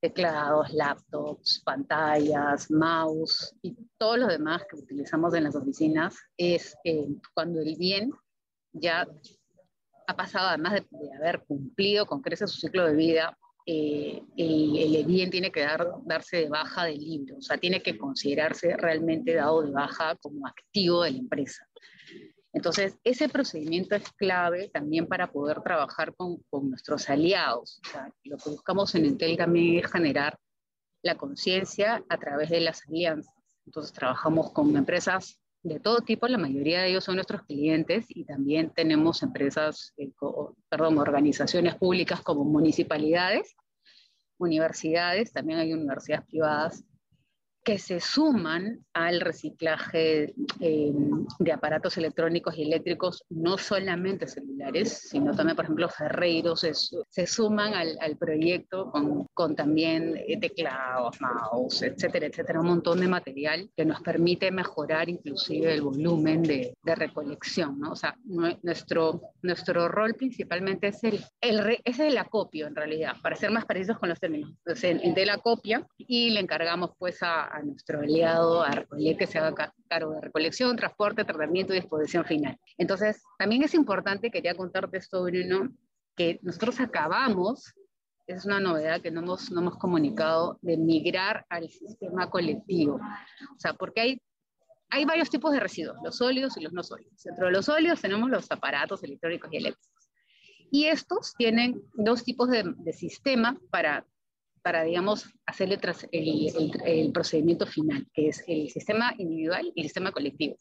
teclados, 0.01 0.73
laptops, 0.73 1.63
pantallas, 1.65 2.71
mouse 2.71 3.55
y 3.63 3.77
todo 3.99 4.17
lo 4.17 4.27
demás 4.27 4.63
que 4.69 4.77
utilizamos 4.77 5.35
en 5.35 5.45
las 5.45 5.57
oficinas, 5.57 6.17
es 6.37 6.77
eh, 6.85 7.09
cuando 7.35 7.61
el 7.61 7.77
bien 7.77 8.13
ya 8.73 9.07
ha 10.07 10.17
pasado, 10.17 10.49
además 10.49 10.75
de, 10.75 10.87
haber 11.19 11.45
cumplido 11.45 12.07
con 12.07 12.23
creces 12.23 12.51
su 12.51 12.61
ciclo 12.61 12.87
de 12.87 12.95
vida, 12.95 13.37
eh, 13.67 14.23
el, 14.37 15.05
bien 15.07 15.31
tiene 15.31 15.51
que 15.51 15.63
dar, 15.63 15.87
darse 16.05 16.37
de 16.37 16.49
baja 16.49 16.85
del 16.85 16.99
libro, 16.99 17.39
o 17.39 17.43
sea, 17.43 17.59
tiene 17.59 17.83
que 17.83 17.99
considerarse 17.99 18.77
realmente 18.77 19.35
dado 19.35 19.63
de 19.63 19.73
baja 19.73 20.15
como 20.17 20.47
activo 20.47 21.03
de 21.03 21.11
la 21.11 21.19
empresa. 21.19 21.67
Entonces, 22.57 22.99
ese 23.05 23.29
procedimiento 23.29 23.95
es 23.95 24.11
clave 24.13 24.71
también 24.71 25.07
para 25.07 25.31
poder 25.31 25.61
trabajar 25.61 26.15
con, 26.17 26.39
nuestros 26.51 27.11
aliados. 27.11 27.83
lo 28.25 28.39
que 28.39 28.49
buscamos 28.49 28.95
en 28.95 29.05
Intel 29.05 29.37
también 29.37 29.85
es 29.85 29.93
generar 29.93 30.39
la 31.03 31.17
conciencia 31.17 32.03
a 32.09 32.17
través 32.17 32.49
de 32.49 32.61
las 32.61 32.81
alianzas. 32.89 33.35
Entonces, 33.67 33.93
trabajamos 33.93 34.53
con 34.55 34.75
empresas 34.75 35.39
de 35.63 35.81
todo 35.81 35.99
tipo, 35.99 36.29
la 36.29 36.39
mayoría 36.39 36.81
de 36.81 36.89
ellos 36.89 37.05
son 37.05 37.17
nuestros 37.17 37.43
clientes 37.43 38.07
y 38.09 38.25
también 38.25 38.71
tenemos 38.71 39.23
empresas, 39.23 39.93
eh, 39.99 40.13
perdón, 40.71 40.97
organizaciones 40.97 41.75
públicas 41.75 42.23
como 42.23 42.43
municipalidades, 42.45 43.55
universidades, 44.39 45.31
también 45.31 45.59
hay 45.59 45.75
universidades 45.75 46.25
privadas 46.25 46.85
que 47.67 47.81
se 47.81 47.99
suman 47.99 48.79
al 48.95 49.21
reciclaje 49.21 50.33
eh, 50.61 50.93
de 51.41 51.53
aparatos 51.53 51.99
electrónicos 51.99 52.57
y 52.57 52.63
eléctricos, 52.63 53.25
no 53.29 53.59
solamente 53.59 54.29
celulares, 54.29 55.09
sino 55.11 55.35
también, 55.35 55.57
por 55.57 55.65
ejemplo, 55.65 55.89
ferreiros 55.89 56.61
se, 56.61 56.73
se 56.75 57.27
suman 57.27 57.75
al, 57.75 57.99
al, 58.01 58.17
proyecto 58.17 58.89
con, 58.93 59.27
con 59.35 59.57
también 59.57 60.17
eh, 60.29 60.39
teclados, 60.39 61.21
mouse, 61.21 61.83
etcétera, 61.83 62.27
etcétera, 62.27 62.61
un 62.61 62.69
montón 62.69 63.01
de 63.01 63.09
material 63.09 63.69
que 63.77 63.85
nos 63.85 64.01
permite 64.01 64.53
mejorar 64.53 65.09
inclusive 65.09 65.75
el 65.75 65.83
volumen 65.83 66.45
de, 66.45 66.73
de 66.85 66.95
recolección, 66.95 67.81
¿no? 67.81 67.91
O 67.91 67.97
sea, 67.97 68.17
nuestro, 68.63 69.23
nuestro 69.43 69.89
rol 69.89 70.15
principalmente 70.15 70.87
es 70.87 71.03
el, 71.03 71.21
el, 71.41 71.81
es 71.85 71.99
el 71.99 72.17
acopio, 72.17 72.69
en 72.69 72.77
realidad, 72.77 73.15
para 73.21 73.35
ser 73.35 73.51
más 73.51 73.65
precisos 73.65 73.99
con 73.99 74.09
los 74.09 74.21
términos, 74.21 74.53
Entonces, 74.65 75.15
de 75.17 75.27
la 75.27 75.39
copia 75.39 75.85
y 75.99 76.31
le 76.31 76.39
encargamos 76.39 76.93
pues 76.97 77.21
a 77.25 77.56
a 77.57 77.63
nuestro 77.63 78.01
aliado, 78.01 78.63
a 78.63 78.71
Recolecte, 78.71 79.25
que 79.25 79.27
se 79.27 79.39
haga 79.39 79.73
cargo 79.89 80.13
de 80.13 80.21
recolección, 80.21 80.77
transporte, 80.77 81.25
tratamiento 81.25 81.73
y 81.73 81.81
disposición 81.81 82.25
final. 82.25 82.59
Entonces, 82.77 83.23
también 83.39 83.63
es 83.63 83.75
importante, 83.75 84.31
quería 84.31 84.55
contarte 84.55 84.99
esto, 84.99 85.23
Bruno, 85.23 85.71
que 86.17 86.39
nosotros 86.43 86.81
acabamos, 86.81 87.75
es 88.27 88.45
una 88.45 88.61
novedad 88.61 89.01
que 89.01 89.11
no 89.11 89.21
hemos, 89.21 89.51
no 89.51 89.61
hemos 89.61 89.79
comunicado, 89.79 90.59
de 90.61 90.77
migrar 90.77 91.47
al 91.49 91.71
sistema 91.71 92.29
colectivo. 92.29 92.97
O 92.97 93.59
sea, 93.59 93.75
porque 93.75 94.01
hay 94.01 94.23
hay 94.89 95.05
varios 95.05 95.31
tipos 95.31 95.53
de 95.53 95.61
residuos, 95.61 95.97
los 96.05 96.17
sólidos 96.17 96.57
y 96.57 96.61
los 96.61 96.73
no 96.73 96.83
sólidos. 96.83 97.21
Dentro 97.23 97.47
de 97.47 97.53
los 97.53 97.65
sólidos 97.65 98.01
tenemos 98.01 98.31
los 98.31 98.51
aparatos 98.51 99.03
electrónicos 99.03 99.53
y 99.53 99.57
eléctricos. 99.57 100.11
Y 100.71 100.85
estos 100.87 101.35
tienen 101.37 101.83
dos 101.95 102.25
tipos 102.25 102.49
de, 102.51 102.73
de 102.77 102.93
sistema 102.93 103.59
para 103.71 104.07
para, 104.67 104.83
digamos, 104.83 105.33
hacerle 105.47 105.77
tras 105.77 106.09
el, 106.11 106.73
el, 106.85 107.13
procedimiento 107.13 107.69
final, 107.69 108.05
que 108.13 108.31
es 108.31 108.43
el 108.49 108.69
sistema 108.69 109.15
individual 109.17 109.71
y 109.73 109.81
el 109.81 109.87
sistema 109.87 110.11
colectivo. 110.11 110.59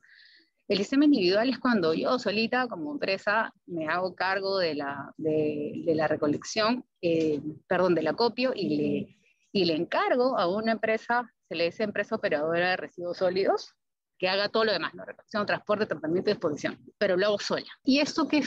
El 0.67 0.77
sistema 0.77 1.05
individual 1.05 1.49
es 1.49 1.57
cuando 1.57 1.91
yo 1.91 2.19
solita, 2.19 2.67
como 2.67 2.91
empresa, 2.91 3.51
me 3.65 3.87
hago 3.87 4.13
cargo 4.13 4.59
de 4.59 4.75
la, 4.75 5.11
de, 5.17 5.81
de 5.83 5.95
la 5.95 6.07
recolección, 6.07 6.85
eh, 7.01 7.41
perdón, 7.67 7.95
del 7.95 8.05
acopio 8.05 8.53
y 8.55 8.77
le, 8.77 9.17
y 9.51 9.65
le 9.65 9.73
encargo 9.73 10.37
a 10.37 10.47
una 10.55 10.73
empresa, 10.73 11.27
se 11.49 11.55
le 11.55 11.65
dice 11.65 11.81
empresa 11.81 12.13
operadora 12.13 12.69
de 12.69 12.77
residuos 12.77 13.17
sólidos, 13.17 13.73
que 14.17 14.29
haga 14.29 14.49
todo 14.49 14.65
lo 14.65 14.73
demás, 14.73 14.93
¿no? 14.93 15.05
Recolección, 15.05 15.45
transporte, 15.45 15.85
tratamiento 15.85 16.29
y 16.29 16.33
disposición, 16.33 16.79
pero 16.97 17.17
lo 17.17 17.27
hago 17.27 17.39
sola. 17.39 17.65
¿Y 17.83 17.99
esto 17.99 18.27
qué, 18.27 18.41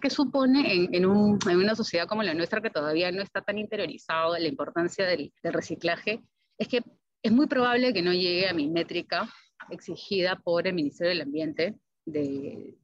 qué, 0.00 0.10
supone 0.10 0.72
en, 0.72 0.94
en, 0.94 1.06
un, 1.06 1.38
en, 1.48 1.56
una 1.58 1.74
sociedad 1.74 2.06
como 2.06 2.22
la 2.22 2.34
nuestra 2.34 2.60
que 2.60 2.70
todavía 2.70 3.12
no 3.12 3.22
está 3.22 3.40
tan 3.42 3.58
interiorizado 3.58 4.36
la 4.36 4.48
importancia 4.48 5.06
del, 5.06 5.32
del 5.42 5.52
reciclaje? 5.52 6.22
Es 6.58 6.68
que 6.68 6.82
es 7.22 7.32
muy 7.32 7.46
probable 7.46 7.92
que 7.92 8.02
no 8.02 8.12
llegue 8.12 8.48
a 8.48 8.54
mi 8.54 8.68
métrica 8.68 9.28
exigida 9.70 10.36
por 10.36 10.66
el 10.66 10.74
Ministerio 10.74 11.10
del 11.10 11.22
Ambiente 11.22 11.76
de, 12.04 12.74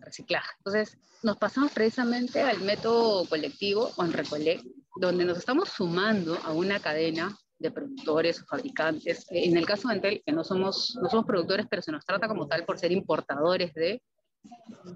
reciclaje. 0.00 0.50
Entonces, 0.58 0.98
nos 1.22 1.38
pasamos 1.38 1.72
precisamente 1.72 2.42
al 2.42 2.60
método 2.60 3.26
colectivo 3.28 3.90
o 3.96 4.04
en 4.04 4.12
Recolect, 4.12 4.64
donde 4.96 5.24
nos 5.24 5.38
estamos 5.38 5.70
sumando 5.70 6.36
a 6.44 6.52
una 6.52 6.80
cadena 6.80 7.36
de 7.62 7.70
productores 7.70 8.42
o 8.42 8.44
fabricantes. 8.44 9.26
En 9.30 9.56
el 9.56 9.66
caso 9.66 9.88
de 9.88 9.94
Entel, 9.94 10.22
que 10.24 10.32
no 10.32 10.44
somos, 10.44 10.98
no 11.00 11.08
somos 11.08 11.24
productores, 11.24 11.66
pero 11.68 11.82
se 11.82 11.92
nos 11.92 12.04
trata 12.04 12.28
como 12.28 12.46
tal 12.46 12.64
por 12.64 12.78
ser 12.78 12.92
importadores 12.92 13.72
de, 13.74 14.02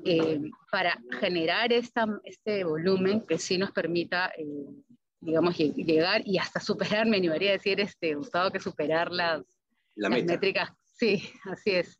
eh, 0.05 0.43
para 0.71 1.01
generar 1.21 1.73
esta, 1.73 2.07
este 2.25 2.65
volumen 2.65 3.23
que 3.27 3.39
sí 3.39 3.59
nos 3.59 3.71
permita, 3.71 4.33
eh, 4.37 4.45
digamos, 5.21 5.57
llegar 5.57 6.23
y 6.27 6.39
hasta 6.39 6.61
superar, 6.61 7.07
me 7.07 7.17
animaría 7.17 7.51
a 7.51 7.55
decir, 7.55 7.81
este, 7.81 8.15
Gustavo, 8.15 8.51
que 8.51 8.61
superar 8.61 9.11
las, 9.11 9.43
las 9.95 10.11
métricas. 10.11 10.71
Sí, 10.93 11.23
así 11.45 11.71
es. 11.71 11.99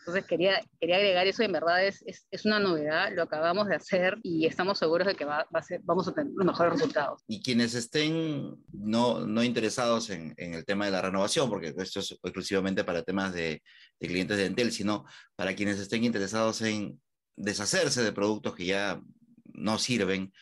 Entonces 0.00 0.24
quería, 0.24 0.60
quería 0.80 0.96
agregar 0.96 1.26
eso, 1.26 1.42
en 1.42 1.52
verdad 1.52 1.84
es, 1.84 2.02
es, 2.06 2.26
es, 2.30 2.44
una 2.46 2.58
novedad, 2.58 3.12
lo 3.14 3.22
acabamos 3.22 3.68
de 3.68 3.76
hacer 3.76 4.18
y 4.22 4.46
estamos 4.46 4.78
seguros 4.78 5.06
de 5.06 5.14
que 5.14 5.26
va, 5.26 5.46
va 5.54 5.60
a 5.60 5.62
ser, 5.62 5.80
vamos 5.84 6.08
a 6.08 6.14
tener 6.14 6.32
los 6.34 6.46
mejores 6.46 6.72
resultados. 6.72 7.22
Y 7.28 7.42
quienes 7.42 7.74
estén 7.74 8.56
no, 8.72 9.26
no 9.26 9.44
interesados 9.44 10.08
en, 10.10 10.34
en, 10.38 10.54
el 10.54 10.64
tema 10.64 10.86
de 10.86 10.90
la 10.90 11.02
renovación, 11.02 11.50
porque 11.50 11.74
esto 11.76 12.00
es 12.00 12.12
exclusivamente 12.12 12.82
para 12.82 13.02
temas 13.02 13.34
de, 13.34 13.62
de 14.00 14.08
clientes 14.08 14.38
de 14.38 14.46
Entel, 14.46 14.72
sino 14.72 15.04
para 15.36 15.54
quienes 15.54 15.78
estén 15.78 16.02
interesados 16.02 16.62
en 16.62 16.98
deshacerse 17.36 18.02
de 18.02 18.12
productos 18.12 18.54
que 18.54 18.64
ya 18.64 19.00
no 19.52 19.78
sirven, 19.78 20.32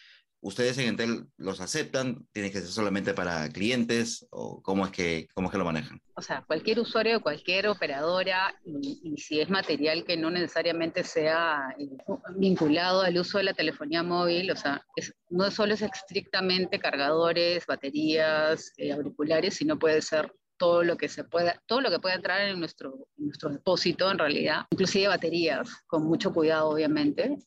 ¿Ustedes 0.41 0.79
en 0.79 0.89
Entel 0.89 1.27
los 1.37 1.61
aceptan? 1.61 2.27
¿Tiene 2.33 2.53
que 2.53 2.61
ser 2.61 2.69
solamente 2.69 3.13
para 3.13 3.49
clientes? 3.49 4.27
¿O 4.31 4.63
cómo 4.63 4.87
es 4.87 4.93
que, 4.93 5.27
cómo 5.35 5.49
es 5.49 5.53
que 5.53 5.59
lo 5.59 5.65
manejan? 5.65 6.01
O 6.15 6.23
sea, 6.23 6.45
cualquier 6.47 6.79
usuario, 6.79 7.21
cualquier 7.21 7.67
operadora, 7.67 8.55
y, 8.65 9.17
si 9.17 9.41
es 9.41 9.51
material 9.51 10.05
que 10.05 10.17
no 10.17 10.31
necesariamente 10.31 11.03
sea 11.03 11.75
eh, 11.79 11.89
vinculado 12.37 13.03
al 13.03 13.19
uso 13.19 13.39
de 13.39 13.45
la 13.45 13.55
telefonía 13.55 14.05
móvil, 14.05 14.51
o 14.53 14.57
sea, 14.57 14.85
no 15.29 15.51
solo 15.51 15.75
es 15.75 15.83
estrictamente 15.83 16.79
cargadores, 16.79 17.67
baterías, 17.67 18.73
eh, 18.77 18.93
auriculares, 18.93 19.55
sino 19.55 19.79
puede 19.79 20.03
ser 20.03 20.33
todo 20.57 20.83
lo 20.83 20.97
que 20.97 21.09
se 21.09 21.25
pueda, 21.25 21.63
todo 21.67 21.81
lo 21.81 21.91
que 21.91 22.01
pueda 22.01 22.17
entrar 22.17 22.41
en 22.43 22.59
nuestro, 22.59 23.09
en 23.17 23.27
nuestro 23.27 23.51
depósito 23.51 24.11
en 24.11 24.19
realidad, 24.19 24.67
inclusive 24.71 25.09
baterías, 25.09 25.69
con 25.87 26.05
mucho 26.05 26.33
cuidado 26.33 26.69
obviamente, 26.71 27.39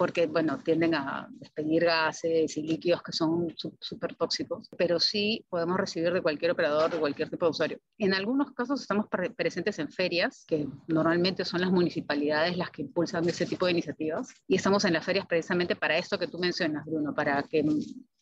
porque, 0.00 0.26
bueno, 0.26 0.58
tienden 0.64 0.94
a 0.94 1.28
despedir 1.30 1.84
gases 1.84 2.56
y 2.56 2.62
líquidos 2.62 3.02
que 3.02 3.12
son 3.12 3.54
súper 3.80 4.14
tóxicos, 4.14 4.66
pero 4.78 4.98
sí 4.98 5.44
podemos 5.50 5.76
recibir 5.76 6.10
de 6.10 6.22
cualquier 6.22 6.52
operador, 6.52 6.90
de 6.90 6.98
cualquier 6.98 7.28
tipo 7.28 7.44
de 7.44 7.50
usuario. 7.50 7.78
En 7.98 8.14
algunos 8.14 8.52
casos 8.52 8.80
estamos 8.80 9.08
presentes 9.36 9.78
en 9.78 9.90
ferias, 9.90 10.46
que 10.48 10.66
normalmente 10.88 11.44
son 11.44 11.60
las 11.60 11.70
municipalidades 11.70 12.56
las 12.56 12.70
que 12.70 12.80
impulsan 12.80 13.28
ese 13.28 13.44
tipo 13.44 13.66
de 13.66 13.72
iniciativas, 13.72 14.32
y 14.48 14.56
estamos 14.56 14.86
en 14.86 14.94
las 14.94 15.04
ferias 15.04 15.26
precisamente 15.26 15.76
para 15.76 15.98
esto 15.98 16.18
que 16.18 16.28
tú 16.28 16.38
mencionas, 16.38 16.86
Bruno, 16.86 17.14
para 17.14 17.42
que 17.42 17.62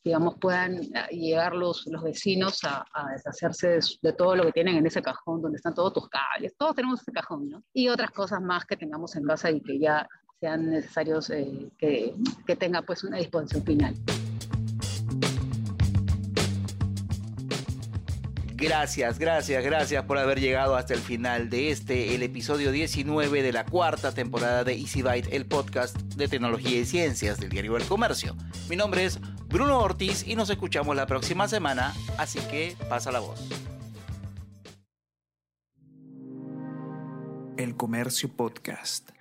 digamos, 0.02 0.34
puedan 0.40 0.80
llegar 1.12 1.54
los, 1.54 1.86
los 1.86 2.02
vecinos 2.02 2.58
a, 2.64 2.84
deshacerse 3.12 3.68
de, 3.68 3.80
de, 4.02 4.12
todo 4.14 4.34
lo 4.34 4.44
que 4.46 4.52
tienen 4.52 4.76
en 4.76 4.86
ese 4.86 5.02
cajón, 5.02 5.42
donde 5.42 5.56
están 5.56 5.74
todos 5.74 5.92
tus 5.92 6.08
cables, 6.08 6.56
todos 6.56 6.74
tenemos 6.74 7.02
ese 7.02 7.12
cajón, 7.12 7.48
¿no? 7.48 7.62
Y 7.72 7.88
otras 7.88 8.10
cosas 8.10 8.40
más 8.40 8.64
que 8.64 8.76
tengamos 8.76 9.14
en 9.14 9.24
casa 9.24 9.50
y 9.50 9.60
que 9.60 9.78
ya 9.78 10.08
sean 10.40 10.70
necesarios 10.70 11.30
eh, 11.30 11.68
que, 11.78 12.14
que 12.46 12.56
tenga 12.56 12.82
pues 12.82 13.04
una 13.04 13.18
disposición 13.18 13.64
final. 13.64 13.94
Gracias, 18.54 19.20
gracias, 19.20 19.64
gracias 19.64 20.04
por 20.04 20.18
haber 20.18 20.40
llegado 20.40 20.74
hasta 20.74 20.92
el 20.92 20.98
final 20.98 21.48
de 21.48 21.70
este, 21.70 22.16
el 22.16 22.24
episodio 22.24 22.72
19 22.72 23.42
de 23.42 23.52
la 23.52 23.64
cuarta 23.64 24.12
temporada 24.12 24.64
de 24.64 24.74
Easy 24.74 25.00
Byte, 25.00 25.32
el 25.32 25.46
podcast 25.46 25.96
de 25.96 26.26
tecnología 26.26 26.76
y 26.76 26.84
ciencias 26.84 27.38
del 27.38 27.50
diario 27.50 27.76
El 27.76 27.84
Comercio. 27.84 28.36
Mi 28.68 28.74
nombre 28.74 29.04
es 29.04 29.20
Bruno 29.46 29.78
Ortiz 29.78 30.26
y 30.26 30.34
nos 30.34 30.50
escuchamos 30.50 30.96
la 30.96 31.06
próxima 31.06 31.46
semana, 31.46 31.94
así 32.16 32.40
que 32.50 32.76
pasa 32.88 33.12
la 33.12 33.20
voz. 33.20 33.48
El 37.56 37.76
Comercio 37.76 38.28
Podcast. 38.28 39.17